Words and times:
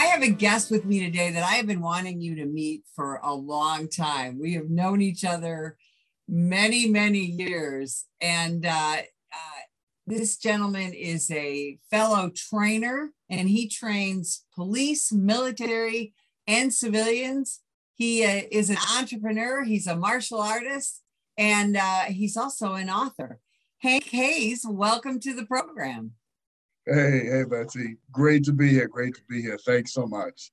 I 0.00 0.04
have 0.04 0.22
a 0.22 0.30
guest 0.30 0.70
with 0.70 0.86
me 0.86 1.04
today 1.04 1.30
that 1.30 1.42
I 1.42 1.56
have 1.56 1.66
been 1.66 1.82
wanting 1.82 2.22
you 2.22 2.34
to 2.36 2.46
meet 2.46 2.84
for 2.96 3.20
a 3.22 3.34
long 3.34 3.86
time. 3.86 4.38
We 4.40 4.54
have 4.54 4.70
known 4.70 5.02
each 5.02 5.26
other 5.26 5.76
many, 6.26 6.88
many 6.88 7.18
years. 7.18 8.06
And 8.18 8.64
uh, 8.64 8.96
uh, 8.96 9.60
this 10.06 10.38
gentleman 10.38 10.94
is 10.94 11.30
a 11.30 11.78
fellow 11.90 12.30
trainer 12.34 13.10
and 13.28 13.46
he 13.50 13.68
trains 13.68 14.46
police, 14.54 15.12
military, 15.12 16.14
and 16.46 16.72
civilians. 16.72 17.60
He 17.92 18.24
uh, 18.24 18.44
is 18.50 18.70
an 18.70 18.78
entrepreneur, 18.96 19.64
he's 19.64 19.86
a 19.86 19.96
martial 19.96 20.40
artist, 20.40 21.02
and 21.36 21.76
uh, 21.76 22.04
he's 22.04 22.38
also 22.38 22.72
an 22.72 22.88
author. 22.88 23.38
Hank 23.80 24.04
Hayes, 24.04 24.64
welcome 24.66 25.20
to 25.20 25.34
the 25.34 25.44
program. 25.44 26.12
Hey, 26.92 27.24
hey, 27.24 27.44
Betsy. 27.44 27.98
Great 28.10 28.42
to 28.44 28.52
be 28.52 28.68
here. 28.70 28.88
Great 28.88 29.14
to 29.14 29.22
be 29.28 29.40
here. 29.40 29.56
Thanks 29.64 29.92
so 29.92 30.06
much. 30.06 30.50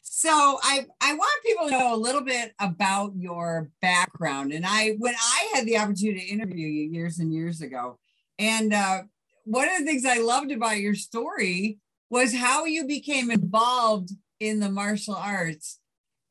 So 0.00 0.58
I 0.62 0.86
I 1.02 1.12
want 1.12 1.44
people 1.44 1.66
to 1.66 1.72
know 1.72 1.94
a 1.94 1.96
little 1.96 2.22
bit 2.22 2.54
about 2.58 3.12
your 3.14 3.70
background. 3.82 4.52
And 4.52 4.64
I 4.66 4.94
when 4.98 5.14
I 5.14 5.50
had 5.52 5.66
the 5.66 5.76
opportunity 5.76 6.20
to 6.20 6.32
interview 6.32 6.66
you 6.66 6.90
years 6.90 7.18
and 7.18 7.30
years 7.30 7.60
ago, 7.60 7.98
and 8.38 8.72
uh, 8.72 9.02
one 9.44 9.68
of 9.68 9.78
the 9.78 9.84
things 9.84 10.06
I 10.06 10.18
loved 10.18 10.50
about 10.50 10.78
your 10.78 10.94
story 10.94 11.78
was 12.08 12.34
how 12.34 12.64
you 12.64 12.86
became 12.86 13.30
involved 13.30 14.12
in 14.40 14.60
the 14.60 14.70
martial 14.70 15.14
arts 15.14 15.78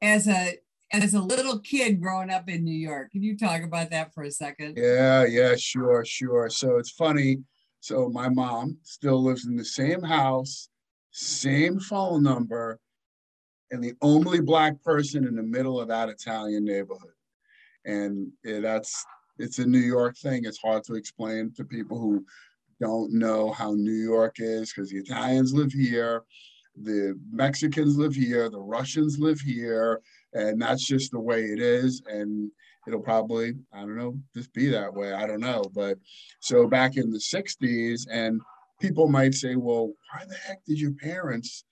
as 0.02 0.27
a 0.27 0.58
as 0.91 1.14
a 1.14 1.22
little 1.22 1.60
kid 1.60 2.02
growing 2.02 2.32
up 2.32 2.50
in 2.50 2.64
New 2.64 2.72
York. 2.72 3.12
Can 3.12 3.22
you 3.22 3.38
talk 3.38 3.62
about 3.62 3.91
that 3.91 4.12
for 4.12 4.24
a 4.24 4.32
second? 4.32 4.76
Yeah, 4.76 5.24
yeah, 5.26 5.55
sure, 5.55 6.04
sure. 6.04 6.50
So 6.50 6.77
it's 6.77 6.90
funny 6.90 7.44
so 7.80 8.10
my 8.10 8.30
mom 8.30 8.78
still 8.84 9.24
lives 9.24 9.46
in 9.46 9.56
the 9.56 9.66
same 9.66 10.02
house, 10.02 10.70
same 11.12 11.80
phone 11.80 12.24
number, 12.24 12.80
and 13.71 13.84
the 13.84 13.94
only 14.02 14.41
black 14.41 14.82
person 14.84 15.27
in 15.27 15.36
the 15.36 15.44
middle 15.44 15.80
of 15.80 15.88
that 15.88 16.10
Italian 16.10 16.66
neighborhood. 16.66 17.13
And 17.86 18.32
that's 18.44 19.05
it's 19.38 19.60
a 19.60 19.66
New 19.66 19.80
York 19.80 20.18
thing. 20.18 20.44
It's 20.46 20.60
hard 20.60 20.84
to 20.86 20.96
explain 20.96 21.54
to 21.55 21.63
people 21.63 21.98
who 21.98 22.26
don't 22.82 23.13
know 23.13 23.52
how 23.52 23.74
New 23.74 23.91
York 23.91 24.36
is 24.40 24.74
because 24.74 24.90
the 24.90 24.98
Italians 24.98 25.54
live 25.54 25.71
here, 25.71 26.24
the 26.82 27.18
Mexicans 27.32 27.98
live 27.98 28.16
here, 28.16 28.49
the 28.49 28.60
Russians 28.60 29.18
live 29.20 29.40
here, 29.40 30.02
and 30.34 30.62
that's 30.62 30.86
just 30.86 31.12
the 31.12 31.20
way 31.20 31.46
it 31.46 31.60
is. 31.60 32.02
And 32.08 32.52
it'll 32.90 32.99
probably, 32.99 33.54
I 33.71 33.82
don't 33.82 33.98
know, 33.98 34.18
just 34.35 34.51
be 34.51 34.68
that 34.70 34.93
way. 34.93 35.13
I 35.13 35.27
don't 35.27 35.41
know. 35.41 35.63
But 35.73 35.99
so 36.40 36.68
back 36.68 36.98
in 36.98 37.12
the 37.12 37.20
60s, 37.20 38.07
and 38.09 38.41
people 38.81 39.07
might 39.07 39.35
say, 39.35 39.55
well, 39.55 39.93
why 40.12 40.26
the 40.27 40.35
heck 40.35 40.65
did 40.65 40.79
your 40.79 40.93
parents 40.93 41.65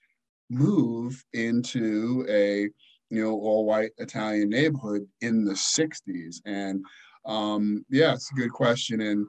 move 0.48 1.22
into 1.34 2.24
a 2.30 2.70
you 3.10 3.22
know 3.22 3.32
all 3.32 3.66
white 3.66 3.90
Italian 3.98 4.48
neighborhood 4.50 5.06
in 5.20 5.44
the 5.44 5.54
60s? 5.54 6.36
And 6.46 6.84
um, 7.26 7.84
yeah, 7.90 8.14
it's 8.14 8.30
a 8.30 8.36
good 8.36 8.52
question. 8.52 9.00
And 9.00 9.26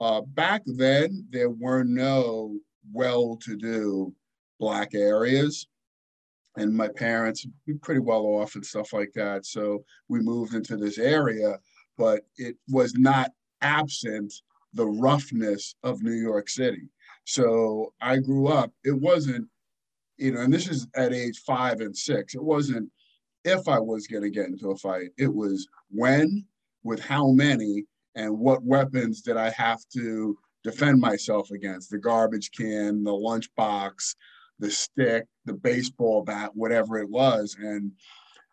uh, 0.00 0.22
back 0.22 0.62
then, 0.66 1.24
there 1.30 1.50
were 1.50 1.84
no 1.84 2.56
well-to-do 2.92 4.12
black 4.58 4.94
areas 4.94 5.68
and 6.58 6.74
my 6.74 6.88
parents 6.88 7.46
pretty 7.82 8.00
well 8.00 8.22
off 8.22 8.54
and 8.54 8.66
stuff 8.66 8.92
like 8.92 9.12
that. 9.14 9.46
So 9.46 9.84
we 10.08 10.20
moved 10.20 10.54
into 10.54 10.76
this 10.76 10.98
area, 10.98 11.58
but 11.96 12.22
it 12.36 12.56
was 12.68 12.94
not 12.94 13.30
absent 13.60 14.32
the 14.74 14.86
roughness 14.86 15.74
of 15.82 16.02
New 16.02 16.12
York 16.12 16.48
City. 16.48 16.88
So 17.24 17.92
I 18.00 18.18
grew 18.18 18.48
up, 18.48 18.72
it 18.84 18.98
wasn't, 18.98 19.48
you 20.16 20.32
know, 20.32 20.40
and 20.40 20.52
this 20.52 20.68
is 20.68 20.86
at 20.96 21.12
age 21.12 21.38
five 21.46 21.80
and 21.80 21.96
six, 21.96 22.34
it 22.34 22.42
wasn't 22.42 22.90
if 23.44 23.68
I 23.68 23.78
was 23.78 24.06
going 24.06 24.24
to 24.24 24.30
get 24.30 24.46
into 24.46 24.70
a 24.70 24.76
fight, 24.76 25.10
it 25.16 25.32
was 25.32 25.68
when, 25.90 26.44
with 26.82 27.00
how 27.00 27.30
many, 27.30 27.84
and 28.14 28.38
what 28.38 28.62
weapons 28.64 29.22
did 29.22 29.36
I 29.36 29.50
have 29.50 29.80
to 29.94 30.36
defend 30.64 31.00
myself 31.00 31.50
against 31.50 31.90
the 31.90 31.98
garbage 31.98 32.50
can, 32.50 33.04
the 33.04 33.12
lunchbox, 33.12 34.14
the 34.58 34.70
stick, 34.70 35.26
the 35.48 35.54
baseball 35.54 36.22
bat, 36.22 36.50
whatever 36.54 36.98
it 36.98 37.08
was. 37.08 37.56
And 37.58 37.92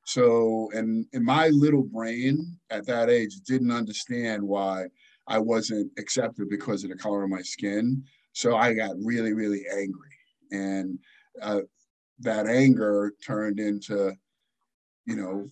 so, 0.05 0.69
and 0.73 1.05
in 1.13 1.23
my 1.23 1.49
little 1.49 1.83
brain 1.83 2.57
at 2.69 2.85
that 2.87 3.09
age 3.09 3.35
didn't 3.47 3.71
understand 3.71 4.41
why 4.43 4.85
I 5.27 5.39
wasn't 5.39 5.91
accepted 5.97 6.49
because 6.49 6.83
of 6.83 6.89
the 6.89 6.95
color 6.95 7.23
of 7.23 7.29
my 7.29 7.41
skin. 7.41 8.03
So 8.33 8.55
I 8.55 8.73
got 8.73 8.95
really, 9.01 9.33
really 9.33 9.63
angry. 9.71 10.09
And 10.51 10.99
uh, 11.41 11.61
that 12.19 12.47
anger 12.47 13.13
turned 13.25 13.59
into, 13.59 14.13
you 15.05 15.15
know, 15.15 15.47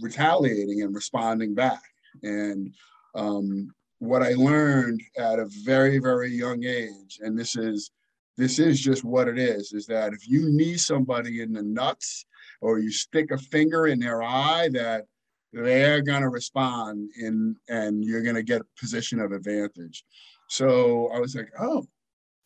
retaliating 0.00 0.82
and 0.82 0.94
responding 0.94 1.54
back. 1.54 1.82
And 2.22 2.74
um, 3.14 3.72
what 3.98 4.22
I 4.22 4.34
learned 4.34 5.00
at 5.16 5.38
a 5.38 5.46
very, 5.64 5.98
very 5.98 6.30
young 6.30 6.64
age, 6.64 7.20
and 7.20 7.38
this 7.38 7.56
is 7.56 7.90
this 8.36 8.58
is 8.58 8.80
just 8.80 9.04
what 9.04 9.28
it 9.28 9.38
is 9.38 9.72
is 9.72 9.86
that 9.86 10.12
if 10.12 10.28
you 10.28 10.50
knee 10.50 10.76
somebody 10.76 11.40
in 11.40 11.52
the 11.52 11.62
nuts 11.62 12.26
or 12.60 12.78
you 12.78 12.90
stick 12.90 13.30
a 13.30 13.38
finger 13.38 13.86
in 13.86 13.98
their 13.98 14.22
eye 14.22 14.68
that 14.72 15.04
they're 15.52 16.02
going 16.02 16.22
to 16.22 16.28
respond 16.28 17.10
in 17.20 17.54
and 17.68 18.04
you're 18.04 18.22
going 18.22 18.34
to 18.34 18.42
get 18.42 18.60
a 18.60 18.80
position 18.80 19.20
of 19.20 19.32
advantage. 19.32 20.04
So 20.48 21.08
i 21.14 21.18
was 21.18 21.34
like 21.34 21.50
oh 21.58 21.84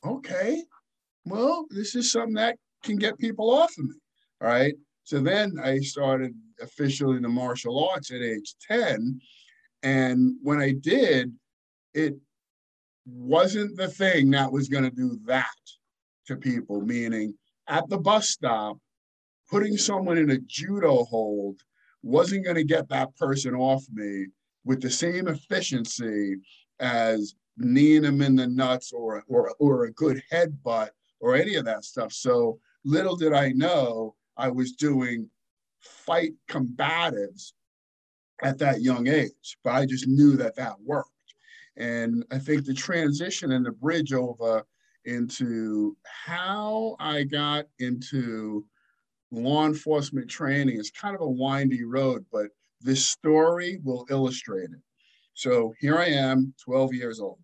okay. 0.04 0.62
Well 1.25 1.66
this 1.71 1.94
is 1.94 2.12
something 2.12 2.34
that 2.34 2.56
can 2.84 2.97
get 2.97 3.19
people 3.19 3.50
off 3.50 3.72
of 3.78 3.84
me. 3.84 3.94
All 4.43 4.49
right? 4.49 4.75
So 5.05 5.20
then 5.20 5.55
i 5.62 5.78
started 5.78 6.34
officially 6.60 7.19
the 7.19 7.28
martial 7.28 7.88
arts 7.88 8.10
at 8.10 8.20
age 8.20 8.55
10 8.69 9.20
and 9.84 10.34
when 10.43 10.60
i 10.60 10.72
did 10.72 11.32
it 11.94 12.15
wasn't 13.06 13.76
the 13.76 13.88
thing 13.88 14.31
that 14.31 14.50
was 14.50 14.69
going 14.69 14.84
to 14.84 14.91
do 14.91 15.19
that 15.25 15.47
to 16.28 16.37
people, 16.37 16.81
meaning 16.81 17.34
at 17.69 17.89
the 17.89 17.99
bus 17.99 18.31
stop, 18.31 18.78
putting 19.50 19.77
someone 19.77 20.19
in 20.19 20.31
a 20.31 20.39
judo 20.39 21.05
hold 21.05 21.61
wasn't 22.03 22.44
going 22.44 22.56
to 22.56 22.65
get 22.65 22.89
that 22.89 23.15
person 23.16 23.55
off 23.55 23.84
me 23.93 24.27
with 24.65 24.81
the 24.81 24.91
same 24.91 25.27
efficiency 25.27 26.37
as 26.81 27.34
kneeing 27.56 28.03
them 28.03 28.22
in 28.22 28.37
the 28.37 28.47
nuts 28.47 28.93
or, 28.93 29.25
or, 29.28 29.53
or 29.59 29.84
a 29.84 29.93
good 29.93 30.22
headbutt 30.33 30.91
or 31.21 31.34
any 31.34 31.56
of 31.56 31.65
that 31.65 31.84
stuff. 31.84 32.12
So 32.12 32.61
little 32.84 33.17
did 33.17 33.33
I 33.33 33.50
know 33.50 34.15
I 34.37 34.49
was 34.49 34.72
doing 34.72 35.28
fight 35.81 36.33
combatives 36.49 37.53
at 38.43 38.59
that 38.59 38.83
young 38.83 39.09
age, 39.09 39.59
but 39.65 39.75
I 39.75 39.87
just 39.87 40.06
knew 40.06 40.37
that 40.37 40.55
that 40.56 40.81
worked. 40.81 41.11
And 41.77 42.25
I 42.31 42.38
think 42.38 42.65
the 42.65 42.75
transition 42.75 43.53
and 43.53 43.65
the 43.65 43.72
bridge 43.72 44.12
over 44.12 44.65
into 45.05 45.97
how 46.05 46.97
I 46.99 47.25
got 47.25 47.67
into 47.79 48.65
law 49.31 49.67
enforcement 49.67 50.29
training. 50.29 50.79
It's 50.79 50.91
kind 50.91 51.15
of 51.15 51.21
a 51.21 51.29
windy 51.29 51.85
road, 51.85 52.25
but 52.33 52.49
this 52.81 53.07
story 53.07 53.81
will 53.85 54.07
illustrate 54.11 54.71
it. 54.71 54.81
So 55.35 55.73
here 55.79 55.99
I 55.99 56.07
am, 56.07 56.55
12 56.65 56.95
years 56.95 57.21
old. 57.21 57.39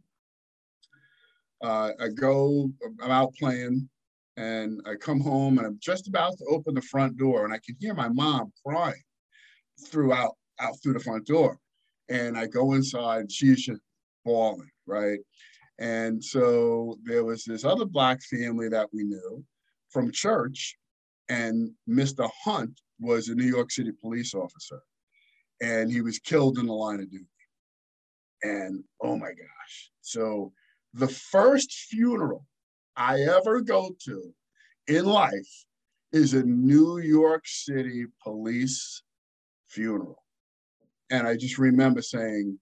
Uh, 1.63 1.91
I 2.01 2.09
go, 2.09 2.71
I'm 3.03 3.11
out 3.11 3.35
playing, 3.39 3.89
and 4.37 4.81
I 4.87 4.97
come 4.97 5.21
home 5.21 5.59
and 5.59 5.67
I'm 5.67 5.79
just 5.81 6.09
about 6.09 6.37
to 6.39 6.45
open 6.47 6.75
the 6.75 6.83
front 6.83 7.17
door, 7.17 7.45
and 7.45 7.55
I 7.55 7.59
can 7.65 7.77
hear 7.79 7.95
my 7.95 8.09
mom 8.09 8.53
crying 8.67 9.03
throughout 9.87 10.37
out 10.61 10.75
through 10.83 10.95
the 10.95 11.01
front 11.01 11.27
door. 11.27 11.59
And 12.09 12.37
I 12.37 12.47
go 12.47 12.75
inside, 12.75 13.21
and 13.21 13.33
she's 13.33 13.65
just 13.65 13.81
bawling, 14.25 14.71
right? 14.87 15.19
And 15.79 16.23
so 16.23 16.99
there 17.05 17.25
was 17.25 17.45
this 17.45 17.65
other 17.65 17.85
Black 17.85 18.23
family 18.23 18.69
that 18.69 18.89
we 18.93 19.05
knew 19.05 19.45
from 19.91 20.13
church, 20.13 20.77
and 21.29 21.71
Mr. 21.89 22.29
Hunt 22.45 22.81
was 23.01 23.29
a 23.29 23.35
New 23.35 23.47
York 23.47 23.71
City 23.71 23.91
police 24.01 24.35
officer, 24.35 24.81
and 25.61 25.91
he 25.91 26.01
was 26.01 26.19
killed 26.19 26.59
in 26.59 26.67
the 26.67 26.73
line 26.73 27.01
of 27.01 27.11
duty. 27.11 27.27
And 28.43 28.85
oh 29.03 29.17
my 29.17 29.29
gosh. 29.29 29.91
So 30.01 30.53
the 30.93 31.09
first 31.09 31.73
funeral 31.73 32.47
I 32.97 33.21
ever 33.23 33.61
go 33.61 33.97
to 34.05 34.35
in 34.87 35.07
life 35.07 35.65
is 36.13 36.35
a 36.35 36.45
New 36.45 36.99
York 36.99 37.43
City 37.47 38.05
police 38.23 39.03
funeral. 39.69 40.23
And 41.11 41.27
I 41.27 41.37
just 41.37 41.59
remember 41.59 42.03
saying, 42.03 42.59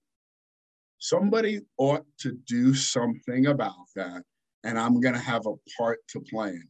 somebody 1.03 1.59
ought 1.77 2.05
to 2.17 2.31
do 2.47 2.73
something 2.73 3.47
about 3.47 3.87
that 3.95 4.23
and 4.63 4.77
i'm 4.79 4.99
going 4.99 5.13
to 5.13 5.19
have 5.19 5.45
a 5.45 5.55
part 5.77 5.99
to 6.07 6.19
play 6.21 6.49
in 6.49 6.67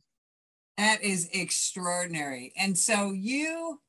that 0.77 1.01
is 1.03 1.29
extraordinary 1.33 2.53
and 2.57 2.77
so 2.77 3.11
you 3.11 3.79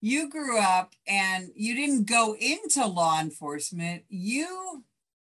you 0.00 0.28
grew 0.28 0.58
up 0.58 0.94
and 1.06 1.48
you 1.54 1.74
didn't 1.74 2.04
go 2.04 2.36
into 2.40 2.86
law 2.86 3.20
enforcement 3.20 4.02
you 4.08 4.84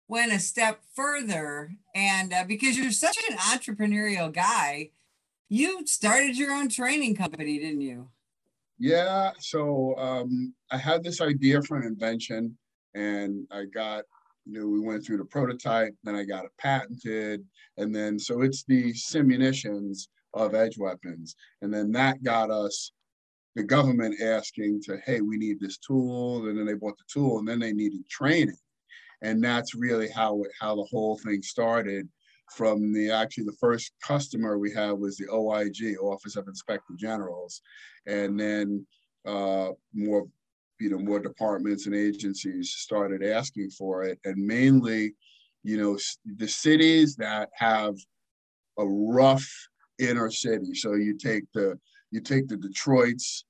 went 0.07 0.31
a 0.31 0.39
step 0.39 0.81
further 0.95 1.71
and 1.93 2.33
uh, 2.33 2.43
because 2.47 2.77
you're 2.77 2.91
such 2.91 3.17
an 3.29 3.37
entrepreneurial 3.37 4.31
guy 4.31 4.89
you 5.49 5.85
started 5.85 6.37
your 6.37 6.51
own 6.51 6.69
training 6.69 7.15
company, 7.15 7.59
didn't 7.59 7.81
you? 7.81 8.09
Yeah. 8.79 9.31
So 9.39 9.95
um, 9.97 10.53
I 10.71 10.77
had 10.77 11.03
this 11.03 11.21
idea 11.21 11.61
for 11.61 11.77
an 11.77 11.87
invention, 11.87 12.57
and 12.93 13.47
I 13.51 13.65
got, 13.65 14.03
you 14.49 14.59
know, 14.59 14.67
we 14.67 14.79
went 14.79 15.05
through 15.05 15.17
the 15.17 15.25
prototype, 15.25 15.93
then 16.03 16.15
I 16.15 16.23
got 16.23 16.45
it 16.45 16.51
patented, 16.57 17.43
and 17.77 17.93
then 17.93 18.17
so 18.17 18.41
it's 18.41 18.63
the 18.63 18.93
simunitions 18.93 20.07
of 20.33 20.55
edge 20.55 20.77
weapons, 20.77 21.35
and 21.61 21.73
then 21.73 21.91
that 21.93 22.23
got 22.23 22.49
us 22.49 22.91
the 23.55 23.63
government 23.63 24.21
asking 24.21 24.81
to, 24.83 24.97
hey, 25.05 25.19
we 25.19 25.37
need 25.37 25.59
this 25.59 25.77
tool, 25.79 26.47
and 26.47 26.57
then 26.57 26.65
they 26.65 26.75
bought 26.75 26.97
the 26.97 27.03
tool, 27.11 27.39
and 27.39 27.47
then 27.47 27.59
they 27.59 27.73
needed 27.73 28.07
training, 28.09 28.57
and 29.21 29.43
that's 29.43 29.75
really 29.75 30.09
how 30.09 30.41
it, 30.43 30.51
how 30.59 30.75
the 30.75 30.87
whole 30.91 31.17
thing 31.17 31.41
started 31.41 32.07
from 32.55 32.93
the 32.93 33.11
actually 33.11 33.43
the 33.43 33.57
first 33.59 33.91
customer 34.01 34.57
we 34.57 34.71
had 34.71 34.91
was 34.91 35.17
the 35.17 35.27
OIG, 35.29 35.97
Office 36.01 36.37
of 36.37 36.47
Inspector 36.47 36.93
Generals, 36.97 37.61
and 38.05 38.39
then 38.39 38.85
uh, 39.25 39.71
more 39.93 40.25
you 40.79 40.89
know 40.89 40.99
more 40.99 41.19
departments 41.19 41.85
and 41.85 41.95
agencies 41.95 42.71
started 42.71 43.23
asking 43.23 43.69
for 43.71 44.03
it, 44.03 44.19
and 44.25 44.37
mainly 44.37 45.13
you 45.63 45.77
know 45.77 45.97
the 46.37 46.47
cities 46.47 47.15
that 47.15 47.49
have 47.53 47.95
a 48.77 48.85
rough 48.85 49.47
inner 49.99 50.29
city. 50.29 50.73
So 50.73 50.93
you 50.93 51.17
take 51.17 51.43
the 51.53 51.79
you 52.11 52.21
take 52.21 52.47
the 52.47 52.57
Detroits, 52.57 53.45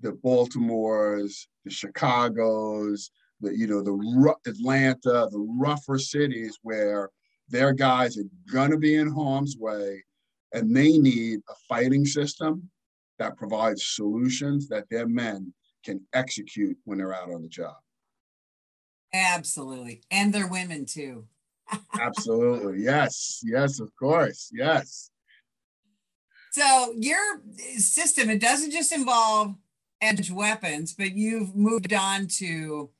the 0.00 0.12
Baltimores, 0.12 1.46
the 1.64 1.70
Chicago's, 1.70 3.10
the 3.40 3.56
you 3.56 3.66
know 3.66 3.82
the 3.82 4.34
Atlanta, 4.46 5.28
the 5.30 5.46
rougher 5.58 5.98
cities 5.98 6.58
where 6.62 7.10
their 7.48 7.72
guys 7.72 8.18
are 8.18 8.28
going 8.52 8.70
to 8.70 8.76
be 8.76 8.96
in 8.96 9.10
harm's 9.10 9.56
way 9.58 10.04
and 10.52 10.74
they 10.74 10.98
need 10.98 11.40
a 11.48 11.54
fighting 11.68 12.04
system 12.04 12.68
that 13.18 13.36
provides 13.36 13.84
solutions 13.86 14.68
that 14.68 14.88
their 14.90 15.06
men 15.06 15.52
can 15.88 16.00
execute 16.12 16.76
when 16.84 16.98
they're 16.98 17.14
out 17.14 17.32
on 17.32 17.40
the 17.40 17.48
job. 17.48 17.76
Absolutely. 19.14 20.02
And 20.10 20.32
they're 20.32 20.48
women 20.48 20.84
too. 20.84 21.24
Absolutely. 21.98 22.82
Yes. 22.82 23.40
Yes, 23.42 23.80
of 23.80 23.90
course. 23.96 24.50
Yes. 24.52 25.10
So 26.52 26.94
your 26.96 27.40
system, 27.76 28.28
it 28.28 28.40
doesn't 28.40 28.70
just 28.70 28.92
involve 28.92 29.54
edge 30.00 30.30
weapons, 30.30 30.94
but 30.94 31.14
you've 31.14 31.54
moved 31.56 31.92
on 31.92 32.26
to 32.38 32.90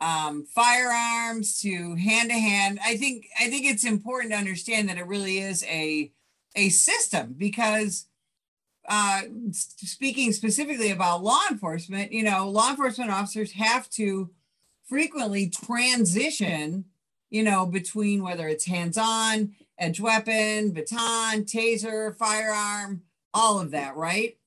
um, 0.00 0.46
firearms 0.54 1.60
to 1.60 1.96
hand 1.96 2.30
to 2.30 2.38
hand. 2.38 2.78
I 2.84 2.96
think 2.96 3.26
I 3.40 3.48
think 3.48 3.66
it's 3.66 3.84
important 3.84 4.32
to 4.32 4.38
understand 4.38 4.88
that 4.88 4.98
it 4.98 5.06
really 5.06 5.38
is 5.38 5.64
a 5.64 6.12
a 6.54 6.68
system 6.68 7.34
because 7.36 8.06
uh, 8.88 9.22
speaking 9.52 10.32
specifically 10.32 10.90
about 10.90 11.22
law 11.22 11.40
enforcement, 11.50 12.10
you 12.10 12.22
know, 12.22 12.48
law 12.48 12.70
enforcement 12.70 13.10
officers 13.10 13.52
have 13.52 13.88
to 13.90 14.30
frequently 14.86 15.50
transition, 15.50 16.86
you 17.28 17.42
know, 17.42 17.66
between 17.66 18.22
whether 18.22 18.48
it's 18.48 18.64
hands-on, 18.64 19.54
edge 19.78 20.00
weapon, 20.00 20.70
baton, 20.70 21.44
taser, 21.44 22.16
firearm, 22.16 23.02
all 23.34 23.60
of 23.60 23.70
that, 23.72 23.94
right? 23.94 24.38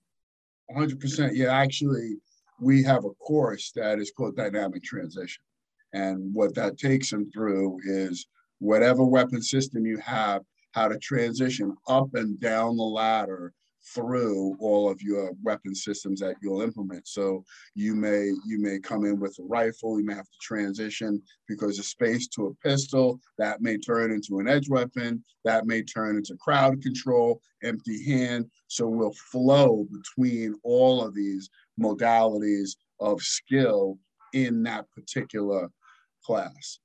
100%. 0.76 1.32
Yeah, 1.36 1.54
actually, 1.54 2.16
we 2.60 2.84
have 2.84 3.06
a 3.06 3.12
course 3.12 3.72
that 3.76 4.00
is 4.00 4.12
called 4.12 4.36
dynamic 4.36 4.84
transition. 4.84 5.44
And 5.94 6.34
what 6.34 6.56
that 6.56 6.80
takes 6.80 7.12
them 7.12 7.30
through 7.32 7.80
is 7.84 8.26
whatever 8.60 9.04
weapon 9.04 9.42
system 9.42 9.86
you 9.86 9.98
have, 9.98 10.42
how 10.72 10.88
to 10.88 10.98
transition 10.98 11.76
up 11.88 12.16
and 12.16 12.40
down 12.40 12.78
the 12.78 12.84
ladder 12.84 13.54
through 13.84 14.56
all 14.60 14.90
of 14.90 15.02
your 15.02 15.32
weapon 15.44 15.74
systems 15.74 16.20
that 16.20 16.36
you'll 16.42 16.62
implement. 16.62 17.08
So 17.08 17.44
you 17.76 17.96
may 17.96 18.32
you 18.46 18.60
may 18.60 18.80
come 18.80 19.06
in 19.06 19.20
with 19.20 19.38
a 19.40 19.44
rifle, 19.44 20.00
you 20.00 20.06
may 20.06 20.14
have 20.14 20.30
to 20.30 20.38
transition 20.42 21.22
because 21.48 21.80
of 21.80 21.86
space 21.86 22.28
to 22.30 22.48
a 22.48 22.68
pistol, 22.68 23.20
that 23.38 23.62
may 23.62 23.78
turn 23.78 24.12
into 24.12 24.40
an 24.40 24.48
edge 24.48 24.70
weapon, 24.70 25.24
that 25.44 25.66
may 25.66 25.82
turn 25.82 26.18
into 26.18 26.36
crowd 26.38 26.82
control, 26.82 27.42
empty 27.64 28.04
hand. 28.06 28.50
So 28.68 28.88
we'll 28.88 29.14
flow 29.32 29.88
between 29.92 30.56
all 30.64 31.04
of 31.04 31.16
these 31.16 31.50
modalities 31.80 32.76
of 33.00 33.22
skill 33.22 33.98
in 34.34 34.64
that 34.64 34.86
particular 34.92 35.70
class. 36.24 36.80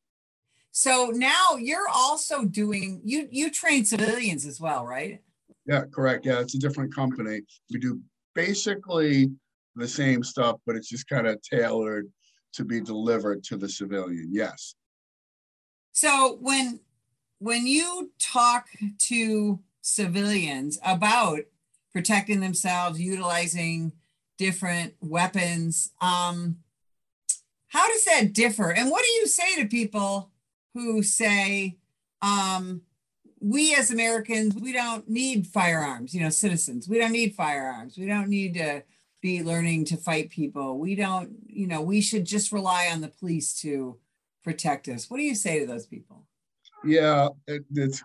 So 0.73 1.11
now 1.15 1.57
you're 1.59 1.89
also 1.89 2.45
doing 2.45 3.01
you 3.05 3.29
you 3.31 3.51
train 3.51 3.85
civilians 3.85 4.45
as 4.45 4.61
well, 4.61 4.85
right? 4.85 5.23
Yeah, 5.67 5.83
correct. 5.93 6.27
Yeah, 6.27 6.41
it's 6.41 6.55
a 6.55 6.59
different 6.59 6.95
company. 6.95 7.41
We 7.73 7.79
do 7.79 8.01
basically 8.35 9.31
the 9.75 9.89
same 9.89 10.23
stuff, 10.23 10.57
but 10.67 10.77
it's 10.77 10.89
just 10.89 11.09
kind 11.09 11.27
of 11.27 11.41
tailored 11.43 12.09
to 12.55 12.65
be 12.65 12.81
delivered 12.81 13.43
to 13.45 13.57
the 13.57 13.69
civilian. 13.69 14.29
Yes. 14.31 14.75
So 15.93 16.39
when 16.41 16.81
when 17.39 17.67
you 17.67 18.13
talk 18.19 18.69
to 18.99 19.61
civilians 19.83 20.79
about 20.85 21.41
protecting 21.93 22.41
themselves, 22.41 23.01
utilizing 23.01 23.93
different 24.39 24.95
weapons, 25.01 25.93
um, 26.01 26.59
how 27.69 27.89
does 27.89 28.05
that 28.05 28.33
differ? 28.33 28.73
And 28.73 28.91
what 28.91 29.05
do 29.05 29.11
you 29.13 29.27
say 29.27 29.61
to 29.61 29.69
people 29.69 30.31
who 30.75 31.03
say, 31.03 31.77
um, 32.23 32.83
we 33.41 33.75
as 33.75 33.91
Americans, 33.91 34.55
we 34.55 34.73
don't 34.73 35.09
need 35.09 35.47
firearms, 35.47 36.15
you 36.15 36.23
know, 36.23 36.31
citizens, 36.31 36.89
we 36.89 36.99
don't 36.99 37.13
need 37.13 37.35
firearms. 37.35 37.99
We 37.99 38.07
don't 38.07 38.29
need 38.29 38.55
to 38.55 38.83
be 39.21 39.43
learning 39.43 39.85
to 39.87 39.97
fight 39.97 40.31
people. 40.31 40.79
We 40.79 40.95
don't, 40.95 41.31
you 41.47 41.67
know, 41.67 41.83
we 41.83 42.01
should 42.01 42.25
just 42.25 42.53
rely 42.53 42.89
on 42.93 43.01
the 43.01 43.09
police 43.09 43.59
to 43.61 43.99
protect 44.45 44.89
us. 44.89 45.11
What 45.11 45.19
do 45.19 45.25
you 45.25 45.35
say 45.35 45.59
to 45.59 45.67
those 45.67 45.87
people? 45.87 46.25
Yeah, 46.85 47.29
it, 47.47 47.65
it's 47.75 48.03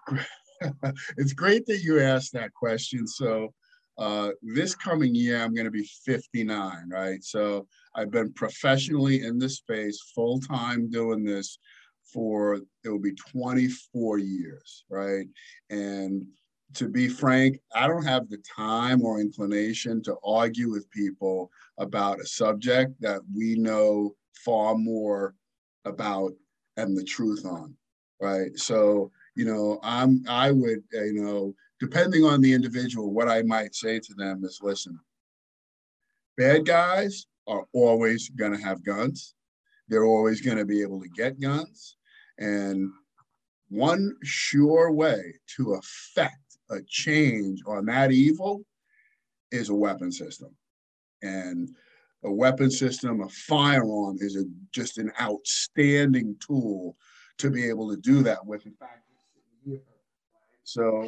it's 1.17 1.33
great 1.33 1.65
that 1.67 1.81
you 1.83 1.99
asked 1.99 2.33
that 2.33 2.53
question. 2.53 3.07
So 3.07 3.53
uh, 3.97 4.31
this 4.41 4.73
coming 4.73 5.13
year, 5.13 5.41
I'm 5.41 5.53
going 5.53 5.65
to 5.65 5.71
be 5.71 5.89
59, 6.05 6.89
right? 6.89 7.23
So 7.23 7.67
I've 7.95 8.11
been 8.11 8.33
professionally 8.33 9.23
in 9.23 9.37
this 9.37 9.57
space, 9.57 10.01
full 10.15 10.39
time 10.39 10.89
doing 10.89 11.23
this 11.23 11.59
for 12.11 12.55
it 12.55 12.89
will 12.89 12.99
be 12.99 13.13
24 13.13 14.17
years, 14.17 14.85
right? 14.89 15.25
And 15.69 16.25
to 16.75 16.87
be 16.87 17.07
frank, 17.07 17.59
I 17.75 17.87
don't 17.87 18.05
have 18.05 18.29
the 18.29 18.37
time 18.37 19.03
or 19.03 19.19
inclination 19.19 20.01
to 20.03 20.15
argue 20.23 20.69
with 20.69 20.89
people 20.91 21.51
about 21.77 22.21
a 22.21 22.25
subject 22.25 22.99
that 23.01 23.21
we 23.33 23.55
know 23.55 24.15
far 24.45 24.75
more 24.75 25.35
about 25.85 26.31
and 26.77 26.97
the 26.97 27.03
truth 27.03 27.45
on, 27.45 27.75
right? 28.21 28.57
So, 28.57 29.11
you 29.35 29.45
know, 29.45 29.79
I'm 29.83 30.23
I 30.27 30.51
would, 30.51 30.83
uh, 30.95 31.03
you 31.03 31.23
know, 31.23 31.55
depending 31.79 32.23
on 32.23 32.41
the 32.41 32.53
individual, 32.53 33.13
what 33.13 33.27
I 33.27 33.41
might 33.43 33.75
say 33.75 33.99
to 33.99 34.13
them 34.13 34.43
is 34.45 34.59
listen, 34.61 34.99
bad 36.37 36.65
guys 36.65 37.27
are 37.47 37.65
always 37.73 38.29
going 38.29 38.53
to 38.53 38.63
have 38.63 38.83
guns. 38.83 39.35
They're 39.87 40.05
always 40.05 40.41
going 40.41 40.57
to 40.57 40.65
be 40.65 40.81
able 40.81 41.01
to 41.01 41.09
get 41.09 41.39
guns. 41.39 41.97
And 42.41 42.91
one 43.69 44.17
sure 44.23 44.91
way 44.91 45.35
to 45.55 45.75
affect 45.75 46.57
a 46.71 46.81
change 46.87 47.61
on 47.67 47.85
that 47.85 48.11
evil 48.11 48.65
is 49.51 49.69
a 49.69 49.75
weapon 49.75 50.11
system. 50.11 50.55
And 51.21 51.69
a 52.23 52.31
weapon 52.31 52.71
system, 52.71 53.21
a 53.21 53.29
firearm 53.29 54.17
is 54.19 54.35
a, 54.35 54.43
just 54.71 54.97
an 54.97 55.11
outstanding 55.21 56.35
tool 56.39 56.97
to 57.37 57.51
be 57.51 57.69
able 57.69 57.89
to 57.91 57.97
do 57.97 58.23
that 58.23 58.43
with. 58.43 58.65
In 58.65 58.73
fact, 58.73 59.05
so 60.63 61.07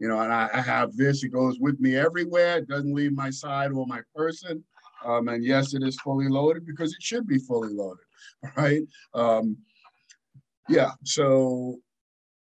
you 0.00 0.08
know, 0.08 0.20
and 0.20 0.32
I, 0.32 0.48
I, 0.52 0.60
have 0.60 0.96
this, 0.96 1.22
it 1.22 1.28
goes 1.28 1.60
with 1.60 1.78
me 1.78 1.96
everywhere. 1.96 2.58
It 2.58 2.68
doesn't 2.68 2.92
leave 2.92 3.12
my 3.12 3.30
side 3.30 3.70
or 3.70 3.86
my 3.86 4.00
person. 4.16 4.64
Um, 5.04 5.28
and 5.28 5.44
yes, 5.44 5.74
it 5.74 5.82
is 5.84 6.00
fully 6.00 6.28
loaded 6.28 6.66
because 6.66 6.92
it 6.92 7.00
should 7.00 7.24
be 7.24 7.38
fully 7.38 7.72
loaded, 7.72 8.04
right? 8.56 8.82
Um, 9.14 9.56
yeah, 10.68 10.90
so, 11.04 11.76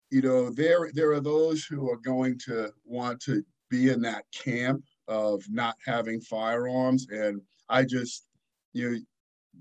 you 0.10 0.22
know, 0.22 0.50
there, 0.50 0.89
there 0.93 1.12
are 1.12 1.20
those 1.20 1.65
who 1.65 1.89
are 1.89 1.98
going 1.98 2.38
to 2.46 2.72
want 2.86 3.20
to 3.22 3.43
be 3.70 3.89
in 3.89 4.01
that 4.01 4.25
camp 4.34 4.84
of 5.08 5.43
not 5.50 5.75
having 5.86 6.22
firearms. 6.22 7.08
And 7.10 7.41
I 7.70 7.84
just, 7.84 8.25
you 8.74 8.91
know, 8.91 8.98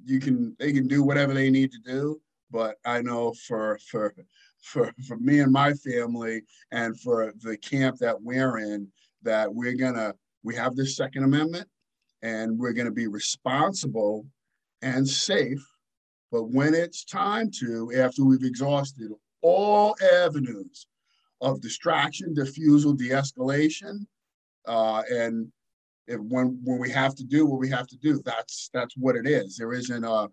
you 0.05 0.21
can, 0.21 0.55
they 0.59 0.73
can 0.73 0.87
do 0.87 1.03
whatever 1.03 1.35
they 1.35 1.51
need 1.51 1.73
to 1.73 1.79
do. 1.85 2.21
But 2.51 2.77
I 2.85 3.01
know 3.01 3.33
for, 3.47 3.79
for, 3.91 4.15
for, 4.63 4.93
for 5.07 5.17
me 5.17 5.41
and 5.41 5.53
my 5.53 5.73
family 5.75 6.43
and 6.71 6.99
for 7.01 7.33
the 7.43 7.57
camp 7.57 7.99
that 7.99 8.21
we're 8.21 8.59
in 8.59 8.89
that 9.23 9.53
we're 9.53 9.75
gonna 9.75 10.15
we 10.43 10.55
have 10.55 10.77
this 10.77 10.97
second 10.97 11.25
amendment 11.25 11.69
and 12.23 12.59
we're 12.59 12.73
gonna 12.73 12.91
be 12.91 13.07
responsible 13.07 14.27
and 14.83 15.09
safe 15.09 15.65
but 16.33 16.45
when 16.45 16.75
it's 16.75 17.05
time 17.05 17.51
to 17.51 17.93
after 17.95 18.25
we've 18.25 18.43
exhausted 18.43 19.13
all 19.43 19.95
avenues 20.25 20.87
of 21.41 21.61
distraction 21.61 22.35
diffusal 22.35 22.95
de-escalation 22.95 24.07
Uh, 24.67 25.03
and 25.11 25.53
if 26.07 26.21
when 26.21 26.59
when 26.65 26.79
we 26.79 26.91
have 26.91 27.15
to 27.15 27.25
do 27.25 27.47
what 27.47 27.61
we 27.61 27.69
have 27.69 27.87
to 27.87 27.97
do, 27.97 28.21
that's 28.25 28.71
that's 28.73 28.97
what 28.97 29.17
it 29.17 29.27
is. 29.27 29.57
There 29.57 29.73
isn't 29.73 30.05
a 30.05 30.29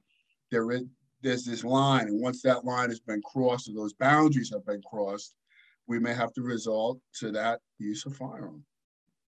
there 0.51 0.71
is 0.71 0.83
there's 1.21 1.45
this 1.45 1.63
line, 1.63 2.07
and 2.07 2.21
once 2.21 2.41
that 2.43 2.63
line 2.63 2.89
has 2.89 2.99
been 2.99 3.21
crossed 3.21 3.67
or 3.69 3.73
those 3.73 3.93
boundaries 3.93 4.51
have 4.51 4.65
been 4.65 4.81
crossed, 4.81 5.35
we 5.87 5.99
may 5.99 6.13
have 6.13 6.33
to 6.33 6.41
resort 6.41 6.97
to 7.19 7.31
that 7.31 7.59
use 7.77 8.05
of 8.05 8.15
firearm. 8.15 8.63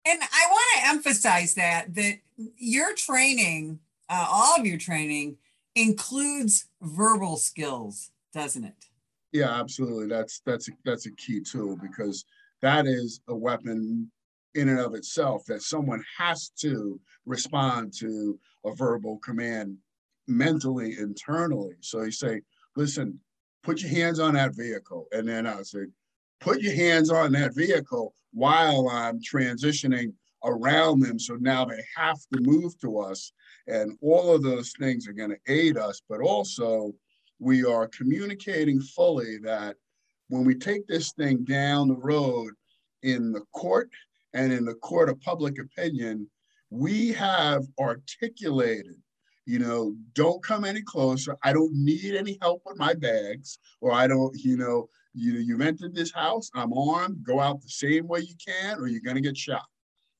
And 0.05 0.19
I 0.21 0.47
want 0.49 0.65
to 0.75 0.89
emphasize 0.89 1.55
that 1.55 1.93
that 1.95 2.19
your 2.57 2.93
training, 2.95 3.79
uh, 4.09 4.25
all 4.29 4.59
of 4.59 4.65
your 4.65 4.77
training, 4.77 5.37
includes 5.75 6.65
verbal 6.81 7.37
skills, 7.37 8.11
doesn't 8.33 8.63
it? 8.63 8.85
Yeah, 9.31 9.59
absolutely. 9.59 10.07
That's 10.07 10.41
that's 10.45 10.69
a, 10.69 10.71
that's 10.85 11.07
a 11.07 11.11
key 11.11 11.41
tool 11.41 11.77
because 11.81 12.25
that 12.61 12.85
is 12.85 13.21
a 13.27 13.35
weapon 13.35 14.11
in 14.55 14.69
and 14.69 14.79
of 14.79 14.93
itself 14.93 15.43
that 15.45 15.63
someone 15.63 16.03
has 16.17 16.49
to 16.59 16.99
respond 17.25 17.93
to 17.99 18.39
a 18.65 18.73
verbal 18.75 19.17
command 19.19 19.77
mentally 20.27 20.97
internally. 20.99 21.75
So 21.81 22.03
you 22.03 22.11
say, 22.11 22.41
"Listen, 22.75 23.19
put 23.63 23.81
your 23.81 23.89
hands 23.89 24.19
on 24.19 24.35
that 24.35 24.55
vehicle," 24.55 25.07
and 25.11 25.27
then 25.27 25.47
I 25.47 25.63
say, 25.63 25.85
"Put 26.39 26.61
your 26.61 26.75
hands 26.75 27.09
on 27.09 27.31
that 27.31 27.55
vehicle 27.55 28.13
while 28.31 28.87
I'm 28.89 29.19
transitioning 29.19 30.13
around 30.43 30.99
them. 30.99 31.19
So 31.19 31.35
now 31.35 31.65
they 31.65 31.83
have 31.95 32.19
to 32.33 32.41
move 32.41 32.77
to 32.79 32.99
us. 32.99 33.31
And 33.67 33.97
all 34.01 34.35
of 34.35 34.43
those 34.43 34.73
things 34.79 35.07
are 35.07 35.13
going 35.13 35.31
to 35.31 35.53
aid 35.53 35.77
us, 35.77 36.01
but 36.09 36.21
also 36.21 36.93
we 37.39 37.65
are 37.65 37.87
communicating 37.87 38.81
fully 38.81 39.37
that 39.39 39.75
when 40.29 40.43
we 40.43 40.55
take 40.55 40.87
this 40.87 41.11
thing 41.13 41.43
down 41.43 41.87
the 41.87 41.95
road 41.95 42.53
in 43.03 43.31
the 43.31 43.41
court 43.53 43.89
and 44.33 44.51
in 44.51 44.65
the 44.65 44.75
court 44.75 45.09
of 45.09 45.21
public 45.21 45.59
opinion, 45.59 46.27
we 46.69 47.11
have 47.13 47.63
articulated, 47.79 48.95
you 49.45 49.59
know, 49.59 49.95
don't 50.13 50.43
come 50.43 50.65
any 50.65 50.81
closer. 50.81 51.37
I 51.43 51.53
don't 51.53 51.73
need 51.73 52.15
any 52.15 52.37
help 52.41 52.63
with 52.65 52.77
my 52.77 52.93
bags, 52.93 53.59
or 53.79 53.91
I 53.91 54.07
don't, 54.07 54.35
you 54.35 54.57
know, 54.57 54.89
you, 55.13 55.33
you've 55.33 55.61
entered 55.61 55.93
this 55.93 56.11
house, 56.11 56.49
I'm 56.55 56.73
armed, 56.73 57.23
go 57.23 57.39
out 57.39 57.61
the 57.61 57.69
same 57.69 58.07
way 58.07 58.21
you 58.21 58.33
can, 58.43 58.79
or 58.79 58.87
you're 58.87 59.01
going 59.01 59.15
to 59.15 59.21
get 59.21 59.37
shot 59.37 59.65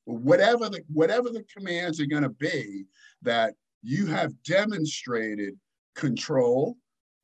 whatever 0.04 0.68
the 0.68 0.82
whatever 0.88 1.30
the 1.30 1.44
commands 1.54 2.00
are 2.00 2.06
going 2.06 2.22
to 2.22 2.28
be 2.28 2.84
that 3.22 3.54
you 3.82 4.06
have 4.06 4.32
demonstrated 4.42 5.54
control 5.94 6.76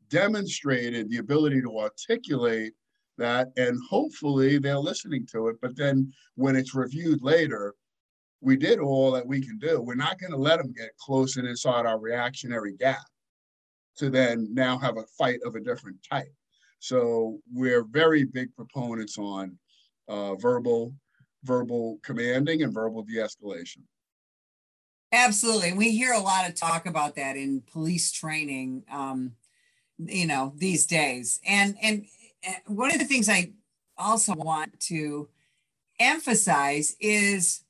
demonstrated 0.08 1.08
the 1.08 1.18
ability 1.18 1.60
to 1.60 1.78
articulate 1.78 2.72
that 3.16 3.48
and 3.56 3.78
hopefully 3.88 4.58
they're 4.58 4.78
listening 4.78 5.26
to 5.26 5.48
it. 5.48 5.56
But 5.60 5.76
then 5.76 6.12
when 6.34 6.56
it's 6.56 6.74
reviewed 6.74 7.22
later 7.22 7.74
we 8.40 8.56
did 8.56 8.78
all 8.78 9.12
that 9.12 9.26
we 9.26 9.40
can 9.40 9.58
do. 9.58 9.80
We're 9.80 9.94
not 9.94 10.18
going 10.18 10.32
to 10.32 10.38
let 10.38 10.58
them 10.58 10.72
get 10.72 10.96
close 10.98 11.36
and 11.36 11.46
inside 11.46 11.86
our 11.86 11.98
reactionary 11.98 12.74
gap 12.74 13.04
to 13.98 14.08
then 14.08 14.48
now 14.52 14.78
have 14.78 14.96
a 14.96 15.04
fight 15.18 15.40
of 15.44 15.54
a 15.54 15.60
different 15.60 15.98
type. 16.10 16.32
So 16.78 17.38
we're 17.52 17.84
very 17.84 18.24
big 18.24 18.54
proponents 18.56 19.18
on 19.18 19.58
uh, 20.08 20.36
verbal 20.36 20.94
verbal 21.44 21.98
commanding 22.02 22.62
and 22.62 22.72
verbal 22.72 23.02
de-escalation. 23.02 23.82
Absolutely. 25.12 25.72
We 25.72 25.90
hear 25.90 26.12
a 26.12 26.20
lot 26.20 26.48
of 26.48 26.54
talk 26.54 26.86
about 26.86 27.16
that 27.16 27.36
in 27.36 27.62
police 27.72 28.12
training, 28.12 28.84
um, 28.90 29.32
you 29.98 30.26
know, 30.26 30.52
these 30.56 30.86
days. 30.86 31.40
And, 31.46 31.76
and 31.82 32.06
one 32.66 32.92
of 32.92 32.98
the 32.98 33.04
things 33.04 33.28
I 33.28 33.52
also 33.98 34.34
want 34.34 34.78
to 34.80 35.28
emphasize 35.98 36.96
is 37.00 37.64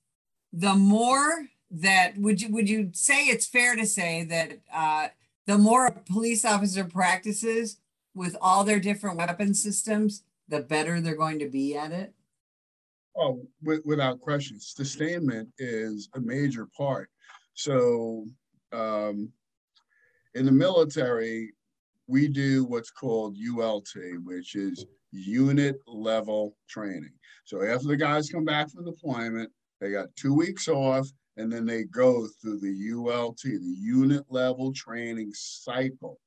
the 0.53 0.75
more 0.75 1.47
that 1.71 2.17
would 2.19 2.43
you 2.43 2.53
would 2.53 2.69
you 2.69 2.91
say 2.93 3.27
it's 3.27 3.47
fair 3.47 3.77
to 3.77 3.87
say 3.87 4.25
that 4.25 4.59
uh, 4.73 5.09
the 5.47 5.59
more 5.59 5.87
a 5.87 5.93
police 5.93 6.45
officer 6.45 6.85
practices 6.85 7.79
with 8.15 8.37
all 8.41 8.65
their 8.65 8.81
different 8.81 9.17
weapon 9.17 9.55
systems, 9.55 10.25
the 10.49 10.61
better 10.61 11.01
they're 11.01 11.15
going 11.15 11.39
to 11.39 11.49
be 11.49 11.77
at 11.77 11.93
it? 11.93 12.13
Oh, 13.17 13.47
with, 13.63 13.81
without 13.85 14.21
question, 14.21 14.59
sustainment 14.61 15.49
is 15.59 16.09
a 16.15 16.21
major 16.21 16.69
part. 16.77 17.11
So, 17.55 18.27
um, 18.73 19.33
in 20.35 20.47
the 20.47 20.53
military, 20.53 21.53
we 22.07 22.29
do 22.29 22.65
what's 22.65 22.91
called 22.91 23.37
ULT, 23.37 23.93
which 24.25 24.55
is 24.55 24.87
unit 25.13 25.77
level 25.87 26.57
training. 26.69 27.13
So 27.45 27.63
after 27.63 27.89
the 27.89 27.97
guys 27.97 28.31
come 28.31 28.45
back 28.45 28.71
from 28.71 28.85
deployment, 28.85 29.51
they 29.81 29.91
got 29.91 30.15
two 30.17 30.35
weeks 30.35 30.69
off, 30.69 31.09
and 31.37 31.53
then 31.53 31.65
they 31.65 31.85
go 31.85 32.29
through 32.41 32.61
the 32.61 32.93
ULT, 32.93 33.41
the 33.43 33.77
unit 33.79 34.25
level 34.29 34.73
training 34.73 35.33
cycle. 35.35 36.21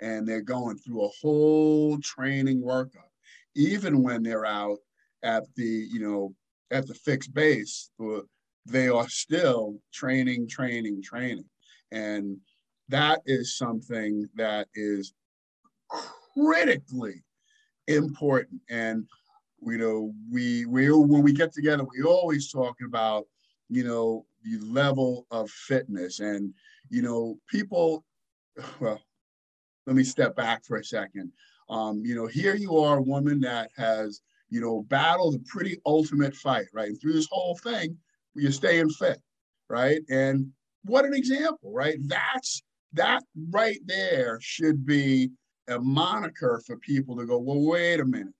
And 0.00 0.26
they're 0.28 0.40
going 0.40 0.78
through 0.78 1.04
a 1.04 1.10
whole 1.20 1.98
training 1.98 2.62
workup. 2.62 3.10
Even 3.54 4.02
when 4.02 4.22
they're 4.22 4.46
out 4.46 4.78
at 5.22 5.44
the 5.56 5.86
you 5.90 6.00
know 6.00 6.34
at 6.70 6.86
the 6.86 6.94
fixed 6.94 7.32
base 7.34 7.90
they 8.68 8.88
are 8.88 9.08
still 9.08 9.78
training 9.92 10.48
training 10.48 11.02
training. 11.02 11.44
And 11.90 12.36
that 12.88 13.20
is 13.26 13.56
something 13.56 14.28
that 14.36 14.68
is 14.74 15.14
critically 16.34 17.24
important. 17.86 18.60
And 18.68 19.06
you 19.62 19.78
know 19.78 20.12
we 20.30 20.66
we 20.66 20.90
when 20.90 21.22
we 21.22 21.32
get 21.32 21.52
together 21.52 21.84
we 21.84 22.04
always 22.04 22.52
talk 22.52 22.76
about 22.86 23.24
you 23.68 23.84
know 23.84 24.24
the 24.44 24.58
level 24.64 25.26
of 25.30 25.50
fitness. 25.50 26.20
And 26.20 26.52
you 26.90 27.02
know 27.02 27.38
people 27.48 28.04
well 28.80 29.00
let 29.86 29.96
me 29.96 30.04
step 30.04 30.36
back 30.36 30.64
for 30.64 30.76
a 30.76 30.84
second. 30.84 31.32
Um, 31.70 32.02
you 32.04 32.14
know 32.14 32.26
here 32.26 32.54
you 32.54 32.76
are 32.76 32.98
a 32.98 33.02
woman 33.02 33.40
that 33.40 33.70
has 33.76 34.20
you 34.50 34.60
know, 34.60 34.82
battle 34.82 35.30
the 35.30 35.42
pretty 35.46 35.78
ultimate 35.86 36.34
fight, 36.34 36.66
right? 36.72 36.88
And 36.88 37.00
through 37.00 37.12
this 37.14 37.28
whole 37.30 37.56
thing, 37.56 37.96
you're 38.34 38.52
staying 38.52 38.90
fit, 38.90 39.20
right? 39.68 40.00
And 40.08 40.50
what 40.84 41.04
an 41.04 41.14
example, 41.14 41.72
right? 41.72 41.98
That's 42.02 42.62
that 42.94 43.22
right 43.50 43.78
there 43.84 44.38
should 44.40 44.86
be 44.86 45.30
a 45.68 45.78
moniker 45.78 46.62
for 46.66 46.76
people 46.78 47.16
to 47.16 47.26
go, 47.26 47.38
well, 47.38 47.60
wait 47.60 48.00
a 48.00 48.04
minute. 48.04 48.34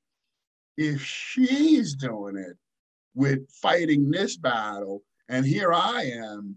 If 0.77 1.03
she's 1.03 1.95
doing 1.95 2.37
it 2.37 2.57
with 3.15 3.51
fighting 3.51 4.11
this 4.11 4.37
battle, 4.37 5.03
and 5.29 5.45
here 5.45 5.73
I 5.73 6.05
am, 6.05 6.57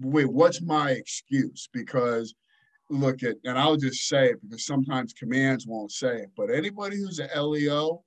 wait, 0.00 0.32
what's 0.32 0.62
my 0.62 0.92
excuse? 0.92 1.68
Because 1.72 2.34
look 2.88 3.22
at, 3.22 3.36
and 3.44 3.58
I'll 3.58 3.76
just 3.76 4.08
say 4.08 4.30
it 4.30 4.42
because 4.42 4.64
sometimes 4.64 5.12
commands 5.12 5.66
won't 5.66 5.92
say 5.92 6.18
it, 6.18 6.30
but 6.36 6.50
anybody 6.50 6.96
who's 6.96 7.18
an 7.18 7.28
LEO, 7.36 8.02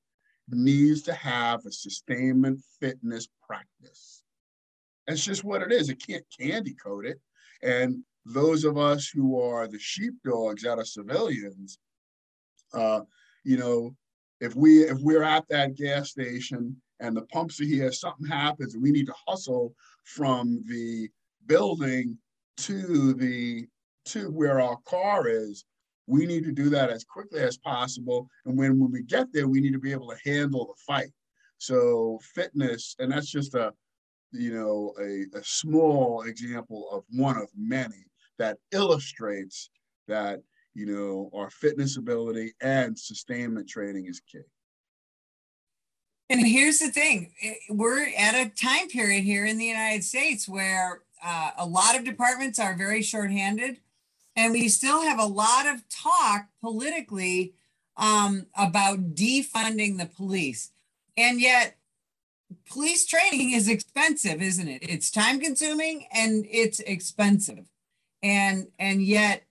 needs 0.49 1.01
to 1.03 1.13
have 1.13 1.65
a 1.65 1.71
sustainment 1.71 2.59
fitness 2.79 3.27
practice. 3.45 4.23
That's 5.07 5.23
just 5.23 5.43
what 5.43 5.61
it 5.61 5.71
is. 5.71 5.89
It 5.89 6.05
can't 6.05 6.25
candy 6.39 6.73
coat 6.73 7.05
it. 7.05 7.19
And 7.61 8.03
those 8.25 8.63
of 8.63 8.77
us 8.77 9.07
who 9.07 9.39
are 9.41 9.67
the 9.67 9.79
sheepdogs 9.79 10.65
out 10.65 10.79
of 10.79 10.87
civilians, 10.87 11.77
uh, 12.73 13.01
you 13.43 13.57
know, 13.57 13.95
if 14.41 14.55
we 14.55 14.83
if 14.83 14.99
we're 14.99 15.23
at 15.23 15.47
that 15.49 15.75
gas 15.75 16.11
station 16.11 16.75
and 16.99 17.15
the 17.15 17.23
pumps 17.23 17.59
are 17.61 17.65
here, 17.65 17.91
something 17.91 18.27
happens 18.27 18.73
and 18.73 18.83
we 18.83 18.91
need 18.91 19.05
to 19.07 19.15
hustle 19.27 19.73
from 20.03 20.63
the 20.67 21.09
building 21.45 22.17
to 22.57 23.13
the 23.13 23.67
to 24.05 24.29
where 24.31 24.59
our 24.59 24.77
car 24.85 25.27
is, 25.27 25.65
we 26.07 26.25
need 26.25 26.43
to 26.43 26.51
do 26.51 26.69
that 26.69 26.89
as 26.89 27.03
quickly 27.03 27.41
as 27.41 27.57
possible. 27.57 28.29
And 28.45 28.57
when, 28.57 28.79
when 28.79 28.91
we 28.91 29.03
get 29.03 29.33
there, 29.33 29.47
we 29.47 29.59
need 29.59 29.73
to 29.73 29.79
be 29.79 29.91
able 29.91 30.09
to 30.09 30.29
handle 30.29 30.65
the 30.65 30.81
fight. 30.85 31.11
So 31.57 32.19
fitness, 32.35 32.95
and 32.99 33.11
that's 33.11 33.29
just 33.29 33.55
a, 33.55 33.73
you 34.31 34.53
know, 34.53 34.93
a, 34.99 35.37
a 35.37 35.43
small 35.43 36.23
example 36.23 36.89
of 36.91 37.03
one 37.09 37.37
of 37.37 37.49
many 37.57 38.05
that 38.37 38.57
illustrates 38.71 39.69
that, 40.07 40.41
you 40.73 40.85
know, 40.85 41.29
our 41.33 41.49
fitness 41.49 41.97
ability 41.97 42.53
and 42.61 42.97
sustainment 42.97 43.67
training 43.67 44.07
is 44.07 44.19
key. 44.19 44.41
And 46.29 46.45
here's 46.45 46.79
the 46.79 46.89
thing 46.89 47.31
we're 47.69 48.07
at 48.17 48.33
a 48.33 48.49
time 48.49 48.89
period 48.89 49.23
here 49.23 49.45
in 49.45 49.57
the 49.57 49.65
United 49.65 50.03
States 50.03 50.49
where 50.49 51.01
uh, 51.23 51.51
a 51.57 51.65
lot 51.65 51.95
of 51.95 52.03
departments 52.03 52.59
are 52.59 52.75
very 52.75 53.01
shorthanded. 53.01 53.79
And 54.35 54.51
we 54.51 54.67
still 54.69 55.01
have 55.01 55.19
a 55.19 55.25
lot 55.25 55.65
of 55.65 55.87
talk 55.89 56.47
politically 56.61 57.53
um, 57.97 58.47
about 58.57 59.15
defunding 59.15 59.97
the 59.97 60.05
police. 60.05 60.71
And 61.15 61.39
yet, 61.39 61.77
police 62.69 63.05
training 63.05 63.51
is 63.51 63.69
expensive, 63.69 64.41
isn't 64.41 64.67
it? 64.67 64.83
It's 64.83 65.09
time 65.09 65.39
consuming 65.39 66.05
and 66.13 66.45
it's 66.49 66.79
expensive. 66.81 67.65
And, 68.21 68.67
and 68.77 69.01
yet, 69.01 69.43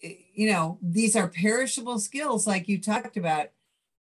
you 0.00 0.50
know, 0.50 0.78
these 0.82 1.14
are 1.14 1.28
perishable 1.28 1.98
skills 1.98 2.46
like 2.46 2.68
you 2.68 2.80
talked 2.80 3.16
about. 3.16 3.50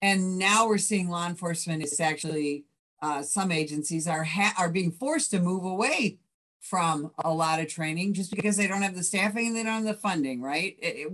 And 0.01 0.37
now 0.37 0.67
we're 0.67 0.77
seeing 0.77 1.09
law 1.09 1.27
enforcement 1.27 1.83
is 1.83 1.99
actually 1.99 2.65
uh, 3.01 3.21
some 3.21 3.51
agencies 3.51 4.07
are 4.07 4.23
ha- 4.23 4.53
are 4.57 4.69
being 4.69 4.91
forced 4.91 5.31
to 5.31 5.39
move 5.39 5.63
away 5.63 6.19
from 6.61 7.11
a 7.25 7.33
lot 7.33 7.59
of 7.59 7.67
training 7.67 8.13
just 8.13 8.33
because 8.33 8.55
they 8.55 8.67
don't 8.67 8.83
have 8.83 8.95
the 8.95 9.03
staffing 9.03 9.47
and 9.47 9.55
they 9.55 9.63
don't 9.63 9.83
have 9.83 9.83
the 9.83 9.93
funding, 9.95 10.41
right? 10.41 10.77
It, 10.79 11.07
it, 11.07 11.11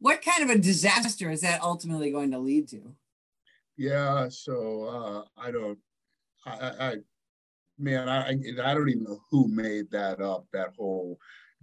what 0.00 0.22
kind 0.22 0.42
of 0.42 0.50
a 0.50 0.58
disaster 0.58 1.30
is 1.30 1.40
that 1.42 1.62
ultimately 1.62 2.10
going 2.10 2.32
to 2.32 2.38
lead 2.38 2.68
to? 2.68 2.94
Yeah, 3.76 4.28
so 4.28 4.84
uh, 4.84 5.40
I 5.40 5.50
don't, 5.52 5.78
I, 6.44 6.72
I, 6.80 6.94
man, 7.78 8.08
I, 8.08 8.30
I 8.64 8.74
don't 8.74 8.88
even 8.88 9.04
know 9.04 9.20
who 9.30 9.48
made 9.48 9.90
that 9.92 10.20
up. 10.20 10.46
That 10.52 10.70
whole 10.76 11.18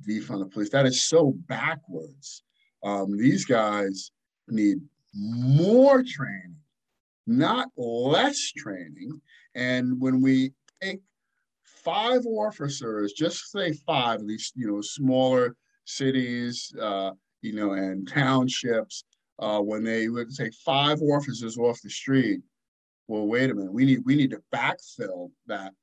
defund 0.08 0.40
the 0.40 0.46
police. 0.46 0.70
That 0.70 0.86
is 0.86 1.02
so 1.02 1.34
backwards. 1.48 2.44
Um, 2.84 3.18
these 3.18 3.46
guys 3.46 4.12
need 4.48 4.78
more 5.14 6.04
training, 6.04 6.56
not 7.28 7.68
less 7.76 8.52
training. 8.56 9.20
And 9.56 10.00
when 10.00 10.22
we 10.22 10.54
take 10.82 11.02
five 11.84 12.26
officers, 12.26 13.14
just 13.14 13.52
say 13.52 13.74
five 13.74 14.26
these, 14.26 14.52
you 14.56 14.68
know, 14.68 14.82
smaller 14.82 15.56
cities, 15.86 16.74
uh, 16.82 17.12
you 17.42 17.54
know, 17.54 17.74
and 17.74 18.08
townships, 18.08 19.04
uh, 19.40 19.60
when 19.60 19.84
they 19.84 20.10
would 20.10 20.34
take 20.36 20.54
five 20.54 21.02
officers 21.02 21.58
off 21.58 21.82
the 21.82 21.90
street, 21.90 22.42
well, 23.08 23.26
wait 23.26 23.50
a 23.50 23.54
minute, 23.54 23.74
we 23.74 23.86
need 23.86 24.02
we 24.06 24.16
need 24.16 24.32
to 24.32 24.42
backfill 24.54 25.32
that 25.48 25.74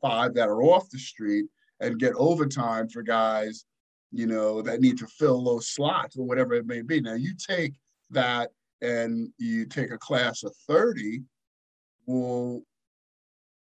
five 0.00 0.34
that 0.34 0.48
are 0.48 0.62
off 0.62 0.88
the 0.90 0.98
street 0.98 1.46
and 1.80 1.98
get 1.98 2.14
overtime 2.14 2.88
for 2.88 3.02
guys, 3.02 3.64
you 4.10 4.26
know, 4.26 4.62
that 4.62 4.80
need 4.80 4.98
to 4.98 5.06
fill 5.06 5.42
those 5.42 5.68
slots 5.68 6.16
or 6.16 6.24
whatever 6.24 6.54
it 6.54 6.66
may 6.66 6.80
be. 6.80 7.00
Now 7.00 7.14
you 7.14 7.34
take 7.34 7.74
that 8.10 8.50
and 8.80 9.28
you 9.38 9.66
take 9.66 9.90
a 9.90 9.98
class 9.98 10.44
of 10.44 10.54
30, 10.68 11.22
well, 12.06 12.62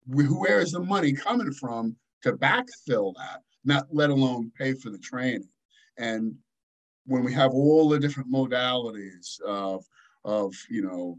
where 0.06 0.60
is 0.60 0.72
the 0.72 0.80
money 0.80 1.12
coming 1.12 1.52
from 1.52 1.96
to 2.22 2.32
backfill 2.32 3.14
that, 3.16 3.42
not 3.64 3.86
let 3.90 4.10
alone 4.10 4.52
pay 4.58 4.72
for 4.74 4.90
the 4.90 4.98
training? 4.98 5.48
And 5.98 6.34
when 7.06 7.24
we 7.24 7.32
have 7.32 7.52
all 7.52 7.88
the 7.88 7.98
different 7.98 8.30
modalities 8.30 9.40
of, 9.42 9.84
of 10.24 10.54
you 10.68 10.82
know, 10.82 11.18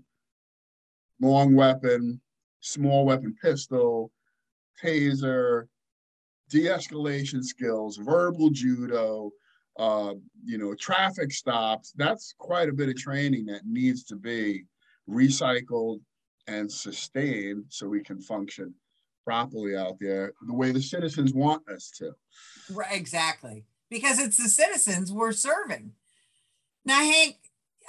long 1.20 1.56
weapon, 1.56 2.22
small 2.60 3.06
weapon 3.06 3.36
pistol, 3.42 4.12
taser, 4.84 5.68
de-escalation 6.50 7.44
skills, 7.44 7.98
verbal 7.98 8.50
judo, 8.50 9.32
uh, 9.78 10.14
you 10.44 10.58
know, 10.58 10.74
traffic 10.76 11.32
stops. 11.32 11.94
That's 11.96 12.34
quite 12.38 12.70
a 12.70 12.74
bit 12.74 12.90
of 12.90 12.96
training 12.96 13.46
that 13.46 13.66
needs 13.66 14.04
to 14.06 14.16
be 14.16 14.66
recycled 15.10 16.00
and 16.48 16.72
sustained 16.72 17.66
so 17.70 17.88
we 17.88 18.02
can 18.02 18.20
function 18.20 18.74
properly 19.26 19.76
out 19.76 19.98
there 20.00 20.34
the 20.48 20.54
way 20.54 20.72
the 20.72 20.82
citizens 20.82 21.34
want 21.34 21.68
us 21.70 21.92
to. 21.92 22.14
Right, 22.72 22.96
exactly. 22.96 23.66
Because 23.90 24.20
it's 24.20 24.42
the 24.42 24.50
citizens 24.50 25.12
we're 25.12 25.34
serving. 25.34 25.92
Now, 26.86 27.00
Hank, 27.00 27.36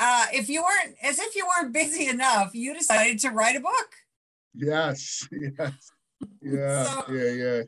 uh, 0.00 0.26
if 0.32 0.48
you 0.48 0.62
weren't, 0.62 0.96
as 1.02 1.18
if 1.18 1.36
you 1.36 1.46
weren't 1.46 1.72
busy 1.72 2.08
enough, 2.08 2.54
you 2.54 2.74
decided 2.74 3.20
to 3.20 3.30
write 3.30 3.56
a 3.56 3.60
book. 3.60 3.90
Yes, 4.54 5.28
yes. 5.58 5.92
Yeah, 6.42 6.84
so, 6.84 7.12
yeah, 7.12 7.30
yeah. 7.30 7.62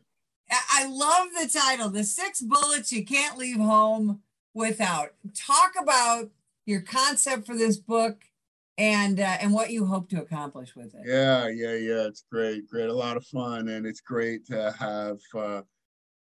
I 0.72 0.88
love 0.88 1.28
the 1.40 1.48
title, 1.48 1.90
The 1.90 2.02
Six 2.02 2.40
Bullets 2.40 2.90
You 2.90 3.04
Can't 3.04 3.38
Leave 3.38 3.58
Home 3.58 4.22
Without. 4.52 5.14
Talk 5.34 5.74
about 5.80 6.30
your 6.66 6.80
concept 6.80 7.46
for 7.46 7.56
this 7.56 7.76
book 7.76 8.24
and 8.80 9.20
uh, 9.20 9.36
and 9.40 9.52
what 9.52 9.70
you 9.70 9.84
hope 9.84 10.08
to 10.08 10.22
accomplish 10.22 10.74
with 10.74 10.94
it. 10.94 11.02
Yeah, 11.04 11.48
yeah, 11.48 11.74
yeah. 11.74 12.06
It's 12.06 12.24
great, 12.32 12.66
great, 12.66 12.88
a 12.88 12.92
lot 12.92 13.18
of 13.18 13.26
fun, 13.26 13.68
and 13.68 13.84
it's 13.86 14.00
great 14.00 14.46
to 14.46 14.74
have 14.78 15.18
uh, 15.36 15.60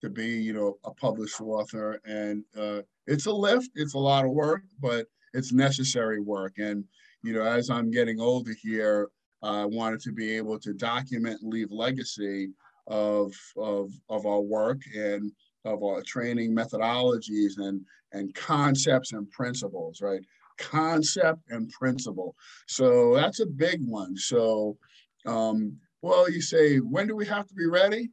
to 0.01 0.09
be, 0.09 0.27
you 0.27 0.51
know, 0.51 0.77
a 0.83 0.93
published 0.93 1.39
author, 1.39 2.01
and 2.03 2.43
uh, 2.57 2.81
it's 3.07 3.27
a 3.27 3.31
lift. 3.31 3.71
It's 3.75 3.93
a 3.93 3.99
lot 3.99 4.25
of 4.25 4.31
work, 4.31 4.63
but 4.81 5.07
it's 5.33 5.53
necessary 5.53 6.19
work. 6.19 6.57
And 6.57 6.83
you 7.23 7.33
know, 7.33 7.43
as 7.43 7.69
I'm 7.69 7.91
getting 7.91 8.19
older 8.19 8.53
here, 8.61 9.09
I 9.41 9.63
wanted 9.63 10.01
to 10.01 10.11
be 10.11 10.35
able 10.35 10.59
to 10.59 10.73
document 10.73 11.41
and 11.41 11.53
leave 11.53 11.71
legacy 11.71 12.49
of 12.87 13.33
of 13.55 13.89
of 14.09 14.25
our 14.25 14.41
work 14.41 14.81
and 14.97 15.31
of 15.63 15.81
our 15.81 16.01
training 16.01 16.53
methodologies 16.53 17.57
and 17.57 17.85
and 18.11 18.35
concepts 18.35 19.13
and 19.13 19.31
principles, 19.31 20.01
right? 20.01 20.21
Concept 20.59 21.41
and 21.49 21.69
principle. 21.71 22.35
So 22.67 23.15
that's 23.15 23.39
a 23.39 23.45
big 23.45 23.81
one. 23.81 24.15
So, 24.17 24.77
um, 25.25 25.77
well, 26.01 26.29
you 26.29 26.41
say, 26.41 26.77
when 26.77 27.07
do 27.07 27.15
we 27.15 27.25
have 27.25 27.47
to 27.47 27.53
be 27.53 27.65
ready? 27.65 28.11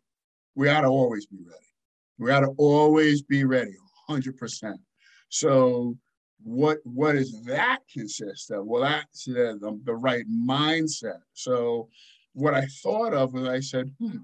We 0.54 0.68
ought 0.68 0.82
to 0.82 0.88
always 0.88 1.26
be 1.26 1.38
ready. 1.38 1.66
We 2.18 2.30
ought 2.30 2.40
to 2.40 2.54
always 2.56 3.22
be 3.22 3.44
ready, 3.44 3.74
100%. 4.08 4.74
So, 5.28 5.96
what 6.42 6.78
what 6.84 7.12
does 7.12 7.42
that 7.44 7.80
consist 7.92 8.50
of? 8.50 8.66
Well, 8.66 8.82
that's 8.82 9.24
the, 9.24 9.78
the 9.84 9.94
right 9.94 10.24
mindset. 10.30 11.18
So, 11.32 11.88
what 12.34 12.54
I 12.54 12.66
thought 12.82 13.14
of 13.14 13.32
was 13.32 13.48
I 13.48 13.60
said, 13.60 13.90
hmm. 13.98 14.18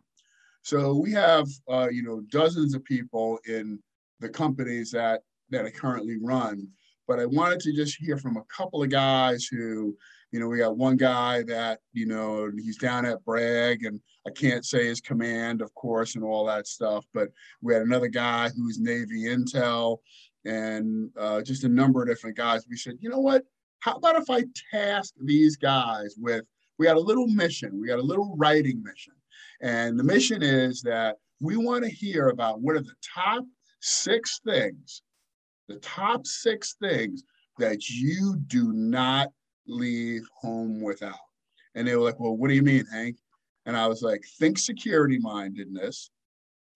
So 0.63 0.95
we 0.95 1.11
have, 1.13 1.49
uh, 1.69 1.89
you 1.91 2.03
know, 2.03 2.23
dozens 2.31 2.75
of 2.75 2.85
people 2.85 3.39
in 3.49 3.81
the 4.21 4.29
companies 4.29 4.93
that 4.93 5.23
that 5.51 5.67
I 5.67 5.71
currently 5.71 6.17
run 6.23 6.69
but 7.13 7.21
I 7.21 7.27
wanted 7.27 7.61
to 7.61 7.75
just 7.75 7.99
hear 7.99 8.17
from 8.17 8.39
a 8.39 8.45
couple 8.45 8.83
of 8.83 8.89
guys 8.89 9.45
who, 9.45 9.95
you 10.31 10.41
know, 10.41 10.49
we 10.49 10.57
got 10.57 10.79
one 10.79 10.97
guy 10.97 11.43
that, 11.43 11.81
you 11.93 12.07
know, 12.07 12.51
he's 12.57 12.79
down 12.79 13.05
at 13.05 13.23
Bragg 13.27 13.85
and 13.85 14.01
I 14.27 14.31
can't 14.31 14.65
say 14.65 14.87
his 14.87 15.03
command, 15.03 15.61
of 15.61 15.75
course, 15.75 16.15
and 16.15 16.25
all 16.25 16.47
that 16.47 16.67
stuff. 16.67 17.05
But 17.13 17.29
we 17.61 17.75
had 17.75 17.83
another 17.83 18.09
guy 18.09 18.49
who's 18.49 18.79
Navy 18.79 19.25
Intel 19.25 19.99
and 20.47 21.11
uh, 21.21 21.43
just 21.43 21.65
a 21.65 21.69
number 21.69 22.01
of 22.01 22.09
different 22.09 22.35
guys. 22.35 22.65
We 22.67 22.79
said, 22.79 22.97
you 22.99 23.11
know 23.11 23.21
what? 23.21 23.43
How 23.81 23.97
about 23.97 24.17
if 24.17 24.31
I 24.31 24.45
task 24.71 25.13
these 25.23 25.57
guys 25.57 26.15
with, 26.19 26.47
we 26.79 26.87
got 26.87 26.97
a 26.97 27.01
little 27.01 27.27
mission, 27.27 27.79
we 27.79 27.89
got 27.89 27.99
a 27.99 28.03
little 28.03 28.35
writing 28.39 28.83
mission. 28.83 29.13
And 29.61 29.99
the 29.99 30.05
mission 30.05 30.43
is 30.43 30.81
that 30.81 31.17
we 31.43 31.59
want 31.59 31.85
to 31.85 31.91
hear 31.91 32.31
about 32.31 32.63
what 32.63 32.75
are 32.75 32.81
the 32.81 32.95
top 33.15 33.45
six 33.83 34.41
things 34.47 35.03
the 35.73 35.81
top 35.81 36.27
six 36.27 36.75
things 36.75 37.25
that 37.59 37.89
you 37.89 38.37
do 38.47 38.73
not 38.73 39.29
leave 39.67 40.27
home 40.35 40.81
without. 40.81 41.15
And 41.75 41.87
they 41.87 41.97
were 41.97 42.03
like, 42.03 42.21
Well, 42.21 42.37
what 42.37 42.49
do 42.49 42.55
you 42.55 42.63
mean, 42.63 42.85
Hank? 42.93 43.17
And 43.67 43.77
I 43.77 43.87
was 43.87 44.03
like, 44.03 44.25
Think 44.39 44.59
security 44.59 45.19
mindedness 45.19 46.11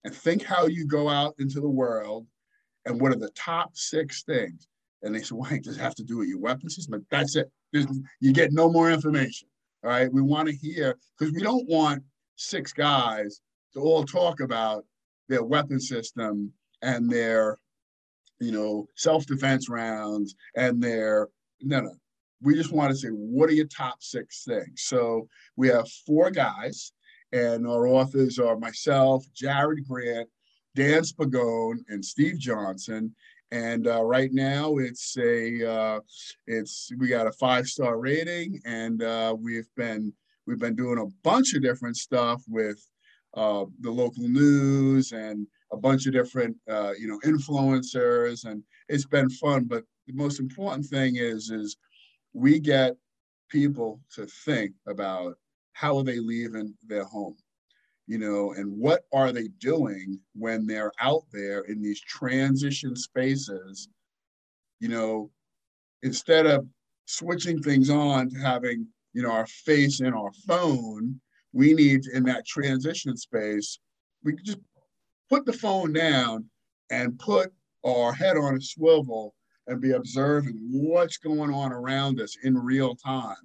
and 0.03 0.13
think 0.13 0.43
how 0.43 0.67
you 0.67 0.85
go 0.85 1.09
out 1.09 1.35
into 1.39 1.59
the 1.59 1.69
world 1.69 2.25
and 2.85 2.99
what 2.99 3.11
are 3.11 3.19
the 3.19 3.31
top 3.31 3.75
six 3.75 4.23
things. 4.23 4.67
And 5.03 5.13
they 5.13 5.19
said, 5.19 5.37
Well, 5.37 5.49
Hank, 5.49 5.63
does 5.63 5.77
it 5.77 5.81
have 5.81 5.95
to 5.95 6.03
do 6.03 6.17
with 6.17 6.29
your 6.29 6.39
weapon 6.39 6.69
system? 6.69 7.05
That's 7.11 7.35
it. 7.35 7.51
There's, 7.71 7.87
you 8.19 8.33
get 8.33 8.51
no 8.51 8.69
more 8.69 8.89
information. 8.89 9.47
All 9.83 9.91
right. 9.91 10.11
We 10.11 10.21
want 10.21 10.49
to 10.49 10.55
hear 10.55 10.97
because 11.17 11.33
we 11.33 11.41
don't 11.41 11.67
want 11.67 12.03
six 12.35 12.73
guys 12.73 13.41
to 13.73 13.81
all 13.81 14.03
talk 14.03 14.39
about 14.39 14.85
their 15.29 15.43
weapon 15.43 15.79
system 15.79 16.51
and 16.81 17.09
their 17.09 17.59
you 18.39 18.51
know, 18.51 18.87
self-defense 18.95 19.69
rounds 19.69 20.35
and 20.55 20.81
their 20.81 21.29
no 21.61 21.81
no. 21.81 21.95
We 22.41 22.53
just 22.53 22.71
want 22.71 22.91
to 22.91 22.95
say, 22.95 23.07
what 23.07 23.49
are 23.49 23.53
your 23.53 23.65
top 23.65 24.03
six 24.03 24.43
things? 24.43 24.83
So 24.83 25.27
we 25.55 25.69
have 25.69 25.89
four 26.05 26.29
guys, 26.29 26.91
and 27.31 27.67
our 27.67 27.87
authors 27.87 28.37
are 28.37 28.57
myself, 28.57 29.25
Jared 29.33 29.87
Grant, 29.87 30.29
Dan 30.75 31.01
Spagone, 31.01 31.79
and 31.89 32.05
Steve 32.05 32.37
Johnson. 32.37 33.15
And 33.51 33.87
uh, 33.87 34.03
right 34.03 34.31
now, 34.31 34.77
it's 34.77 35.17
a 35.17 35.67
uh, 35.67 35.99
it's 36.45 36.91
we 36.97 37.07
got 37.07 37.27
a 37.27 37.31
five 37.31 37.65
star 37.65 37.97
rating, 37.97 38.61
and 38.65 39.01
uh, 39.01 39.35
we've 39.39 39.69
been 39.75 40.13
we've 40.45 40.59
been 40.59 40.75
doing 40.75 40.99
a 40.99 41.11
bunch 41.23 41.53
of 41.55 41.61
different 41.61 41.97
stuff 41.97 42.43
with 42.47 42.85
uh, 43.35 43.65
the 43.79 43.91
local 43.91 44.27
news 44.27 45.11
and 45.11 45.47
a 45.71 45.77
bunch 45.77 46.07
of 46.07 46.13
different 46.13 46.55
uh, 46.69 46.93
you 46.97 47.07
know 47.07 47.19
influencers 47.25 48.45
and 48.45 48.63
it's 48.89 49.05
been 49.05 49.29
fun. 49.29 49.65
But 49.65 49.83
the 50.07 50.13
most 50.13 50.39
important 50.39 50.85
thing 50.85 51.17
is 51.17 51.49
is 51.49 51.77
we 52.33 52.59
get 52.59 52.95
people 53.49 53.99
to 54.13 54.25
think 54.25 54.73
about 54.87 55.35
how 55.73 55.97
are 55.97 56.03
they 56.03 56.19
leaving 56.19 56.73
their 56.87 57.05
home 57.05 57.37
you 58.07 58.17
know 58.17 58.53
and 58.53 58.71
what 58.77 59.03
are 59.13 59.31
they 59.31 59.49
doing 59.59 60.19
when 60.33 60.65
they're 60.65 60.91
out 60.99 61.23
there 61.31 61.61
in 61.61 61.81
these 61.81 62.01
transition 62.01 62.95
spaces 62.95 63.89
you 64.79 64.87
know 64.87 65.29
instead 66.03 66.45
of 66.45 66.65
switching 67.05 67.61
things 67.61 67.89
on 67.89 68.29
to 68.29 68.37
having 68.39 68.87
you 69.13 69.21
know 69.21 69.31
our 69.31 69.47
face 69.47 69.99
in 69.99 70.13
our 70.13 70.31
phone 70.47 71.19
we 71.53 71.73
need 71.73 72.05
in 72.07 72.23
that 72.23 72.45
transition 72.45 73.15
space 73.15 73.79
we 74.23 74.33
just 74.43 74.59
put 75.29 75.45
the 75.45 75.53
phone 75.53 75.93
down 75.93 76.45
and 76.89 77.19
put 77.19 77.51
our 77.85 78.13
head 78.13 78.37
on 78.37 78.55
a 78.55 78.61
swivel 78.61 79.35
and 79.67 79.81
be 79.81 79.91
observing 79.91 80.57
what's 80.71 81.17
going 81.17 81.53
on 81.53 81.71
around 81.71 82.19
us 82.19 82.37
in 82.43 82.57
real 82.57 82.95
time. 82.95 83.35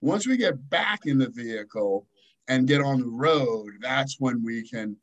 Once 0.00 0.26
we 0.26 0.36
get 0.36 0.68
back 0.70 1.06
in 1.06 1.18
the 1.18 1.28
vehicle 1.28 2.06
and 2.48 2.68
get 2.68 2.80
on 2.80 3.00
the 3.00 3.08
road, 3.08 3.70
that's 3.80 4.16
when 4.18 4.42
we 4.44 4.68
can 4.68 4.96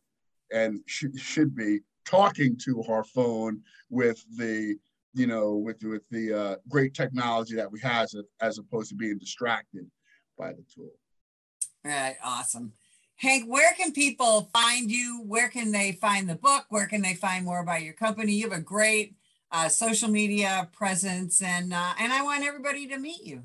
and 0.52 0.82
sh- 0.86 1.06
should 1.18 1.56
be 1.56 1.80
talking 2.06 2.56
to 2.58 2.84
our 2.84 3.04
phone 3.04 3.62
with 3.90 4.24
the 4.38 4.76
you 5.14 5.28
know 5.28 5.56
with 5.56 5.82
with 5.84 6.04
the 6.12 6.34
uh, 6.34 6.56
great 6.70 6.94
technology 6.94 7.56
that 7.56 7.72
we 7.72 7.80
have 7.80 8.04
as, 8.04 8.16
as 8.42 8.58
opposed 8.60 8.90
to 8.90 8.96
being 8.96 9.18
distracted 9.18 9.90
by 10.38 10.52
the 10.52 10.64
tool. 10.74 10.92
Right, 11.84 12.16
awesome. 12.24 12.74
Hank, 13.18 13.46
where 13.46 13.74
can 13.74 13.94
people 13.94 14.50
find 14.54 14.92
you? 14.92 15.24
Where 15.26 15.48
can 15.48 15.72
they 15.72 15.94
find 15.94 16.30
the 16.30 16.36
book? 16.36 16.66
Where 16.70 16.88
can 16.88 17.02
they 17.02 17.14
find 17.14 17.46
more 17.46 17.62
about 17.62 17.84
your 17.84 17.94
company? 17.94 18.34
You 18.34 18.50
have 18.50 18.60
a 18.60 18.62
great 18.62 19.16
uh, 19.52 19.70
social 19.70 20.10
media 20.10 20.70
presence, 20.74 21.42
and 21.42 21.74
uh, 21.74 21.94
and 21.98 22.12
I 22.12 22.24
want 22.24 22.44
everybody 22.44 22.88
to 22.88 22.98
meet 22.98 23.24
you. 23.24 23.44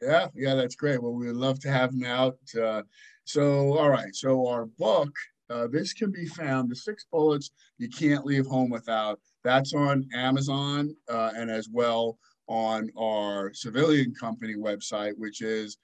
Yeah, 0.00 0.28
yeah, 0.34 0.54
that's 0.54 0.76
great. 0.76 1.02
Well, 1.02 1.12
we 1.12 1.26
would 1.26 1.36
love 1.36 1.58
to 1.60 1.70
have 1.70 1.90
them 1.90 2.04
out. 2.04 2.38
Uh, 2.60 2.82
so, 3.24 3.76
all 3.76 3.90
right. 3.90 4.14
So 4.14 4.46
our 4.46 4.66
book, 4.66 5.10
uh, 5.50 5.66
this 5.66 5.92
can 5.92 6.12
be 6.12 6.26
found. 6.26 6.70
The 6.70 6.76
six 6.76 7.06
bullets 7.10 7.50
you 7.78 7.88
can't 7.88 8.24
leave 8.24 8.46
home 8.46 8.70
without. 8.70 9.18
That's 9.42 9.74
on 9.74 10.06
Amazon 10.14 10.94
uh, 11.08 11.32
and 11.36 11.50
as 11.50 11.68
well 11.72 12.18
on 12.46 12.90
our 12.96 13.52
civilian 13.54 14.14
company 14.14 14.54
website, 14.54 15.14
which 15.16 15.40
is 15.42 15.78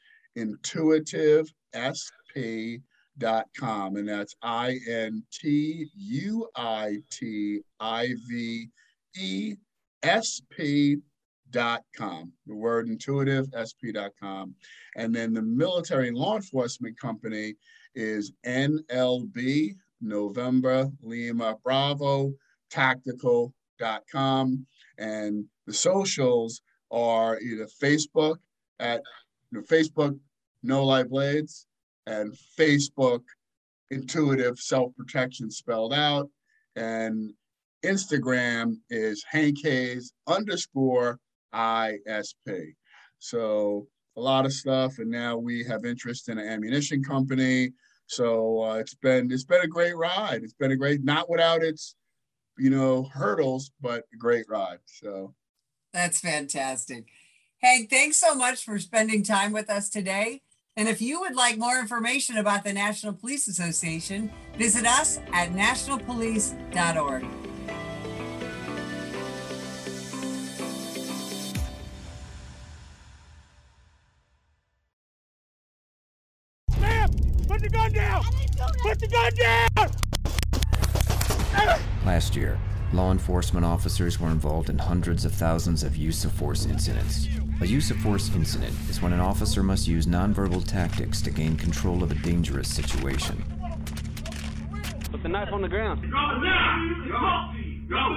intuitivesp.com. 3.20 3.96
And 3.96 4.08
that's 4.08 4.34
I 4.42 4.78
N 4.88 5.22
T 5.32 5.88
U 5.94 6.48
I 6.56 6.96
T 7.10 7.60
I 7.78 8.14
V 8.28 8.68
E 9.16 9.54
S 10.02 10.40
P 10.50 10.98
dot 11.50 11.82
com 11.96 12.32
the 12.46 12.54
word 12.54 12.88
intuitive 12.88 13.46
sp 13.66 13.90
dot 13.92 14.12
com, 14.20 14.54
and 14.96 15.14
then 15.14 15.34
the 15.34 15.42
military 15.42 16.12
law 16.12 16.36
enforcement 16.36 16.98
company 16.98 17.54
is 17.96 18.32
nlb 18.46 19.74
november 20.00 20.88
lima 21.02 21.56
bravo 21.64 22.32
Tactical 22.70 23.52
dot 23.80 24.02
com, 24.10 24.64
and 24.98 25.44
the 25.66 25.72
socials 25.72 26.62
are 26.92 27.40
either 27.40 27.66
facebook 27.82 28.36
at 28.78 29.02
you 29.50 29.58
know, 29.58 29.64
facebook 29.64 30.16
no 30.62 30.84
light 30.84 31.08
blades 31.08 31.66
and 32.10 32.34
facebook 32.58 33.22
intuitive 33.90 34.58
self-protection 34.58 35.50
spelled 35.50 35.92
out 35.92 36.28
and 36.76 37.32
instagram 37.84 38.74
is 38.90 39.24
hank 39.28 39.56
hayes 39.62 40.12
underscore 40.26 41.18
ISP. 41.54 42.74
So 43.18 43.86
a 44.16 44.20
lot 44.20 44.46
of 44.46 44.52
stuff, 44.52 44.98
and 44.98 45.10
now 45.10 45.36
we 45.36 45.64
have 45.64 45.84
interest 45.84 46.28
in 46.28 46.38
an 46.38 46.46
ammunition 46.46 47.02
company. 47.02 47.72
So 48.06 48.62
uh, 48.62 48.74
it's 48.74 48.94
been 48.94 49.30
it's 49.30 49.44
been 49.44 49.62
a 49.62 49.68
great 49.68 49.96
ride. 49.96 50.42
It's 50.42 50.54
been 50.54 50.72
a 50.72 50.76
great 50.76 51.04
not 51.04 51.30
without 51.30 51.62
its 51.62 51.94
you 52.58 52.70
know 52.70 53.04
hurdles, 53.04 53.70
but 53.80 54.04
a 54.12 54.16
great 54.16 54.46
ride. 54.48 54.78
So 54.86 55.34
that's 55.92 56.20
fantastic. 56.20 57.06
Hank, 57.62 57.90
thanks 57.90 58.18
so 58.18 58.34
much 58.34 58.64
for 58.64 58.78
spending 58.78 59.22
time 59.22 59.52
with 59.52 59.68
us 59.68 59.90
today. 59.90 60.40
And 60.80 60.88
if 60.88 61.02
you 61.02 61.20
would 61.20 61.36
like 61.36 61.58
more 61.58 61.78
information 61.78 62.38
about 62.38 62.64
the 62.64 62.72
National 62.72 63.12
Police 63.12 63.48
Association, 63.48 64.30
visit 64.56 64.86
us 64.86 65.18
at 65.30 65.50
nationalpolice.org. 65.50 67.26
Put 77.46 77.60
the 77.60 77.68
gun 77.70 77.92
down! 77.92 78.24
Put 78.82 79.00
the 79.00 79.08
gun 79.08 79.32
down! 79.34 79.90
Last 82.06 82.34
year, 82.34 82.58
law 82.94 83.12
enforcement 83.12 83.66
officers 83.66 84.18
were 84.18 84.30
involved 84.30 84.70
in 84.70 84.78
hundreds 84.78 85.26
of 85.26 85.34
thousands 85.34 85.82
of 85.82 85.94
use 85.94 86.24
of 86.24 86.32
force 86.32 86.64
incidents. 86.64 87.28
A 87.60 87.66
use 87.66 87.90
of 87.90 87.98
force 87.98 88.34
incident 88.34 88.74
is 88.88 89.02
when 89.02 89.12
an 89.12 89.20
officer 89.20 89.62
must 89.62 89.86
use 89.86 90.06
nonverbal 90.06 90.66
tactics 90.66 91.20
to 91.22 91.30
gain 91.30 91.56
control 91.56 92.02
of 92.02 92.10
a 92.10 92.14
dangerous 92.14 92.74
situation. 92.74 93.44
Put 95.10 95.22
the 95.22 95.28
knife 95.28 95.52
on 95.52 95.60
the 95.60 95.68
ground. 95.68 96.02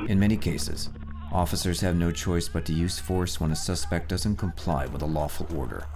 In 0.10 0.18
many 0.18 0.38
cases, 0.38 0.90
officers 1.32 1.82
have 1.82 1.96
no 1.96 2.10
choice 2.12 2.48
but 2.48 2.66
to 2.66 2.74
use 2.74 3.00
force 3.00 3.42
when 3.42 3.52
a 3.52 3.56
suspect 3.56 4.08
doesn't 4.08 4.38
comply 4.38 4.86
with 4.86 5.02
a 5.02 5.06
lawful 5.06 5.48
order. 5.54 5.88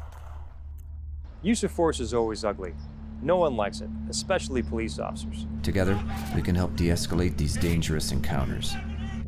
Use 1.41 1.63
of 1.63 1.71
force 1.71 2.01
is 2.01 2.13
always 2.13 2.43
ugly, 2.43 2.73
no 3.21 3.37
one 3.37 3.55
likes 3.55 3.81
it, 3.81 3.89
especially 4.09 4.61
police 4.61 4.99
officers. 4.99 5.47
Together, 5.63 5.99
we 6.35 6.41
can 6.41 6.53
help 6.53 6.75
de 6.75 6.89
escalate 6.89 7.37
these 7.37 7.55
dangerous 7.55 8.11
encounters. 8.11 8.75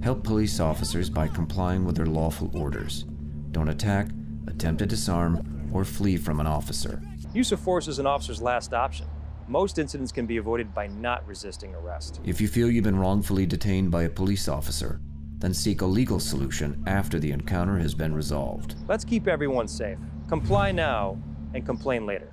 Help 0.04 0.24
police 0.24 0.60
officers 0.60 1.10
by 1.10 1.28
complying 1.28 1.86
with 1.86 1.96
their 1.96 2.06
lawful 2.06 2.52
orders. 2.54 3.06
Don't 3.52 3.70
attack, 3.70 4.08
attempt 4.48 4.80
to 4.80 4.86
disarm, 4.86 5.70
or 5.74 5.84
flee 5.84 6.18
from 6.18 6.40
an 6.40 6.48
officer. 6.48 7.02
Use 7.34 7.52
of 7.52 7.60
force 7.60 7.88
is 7.88 8.00
an 8.00 8.08
officer's 8.08 8.42
last 8.42 8.74
option. 8.74 9.08
Most 9.48 9.80
incidents 9.80 10.12
can 10.12 10.26
be 10.26 10.38
avoided 10.38 10.74
by 10.74 10.88
not 10.88 11.26
resisting 11.28 11.74
arrest. 11.74 12.22
If 12.24 12.40
you 12.40 12.48
feel 12.48 12.70
you've 12.70 12.84
been 12.84 13.00
wrongfully 13.00 13.46
detained 13.46 13.92
by 13.92 14.04
a 14.04 14.10
police 14.10 14.48
officer, 14.48 15.00
then 15.40 15.54
seek 15.54 15.82
a 15.82 15.86
legal 15.86 16.20
solution 16.20 16.84
after 16.86 17.18
the 17.18 17.32
encounter 17.32 17.78
has 17.80 17.96
been 17.96 18.14
resolved. 18.14 18.76
Let's 18.88 19.06
keep 19.06 19.28
everyone 19.28 19.68
safe. 19.68 19.98
Comply 20.28 20.72
now 20.72 21.18
and 21.54 21.66
complain 21.66 22.06
later. 22.06 22.32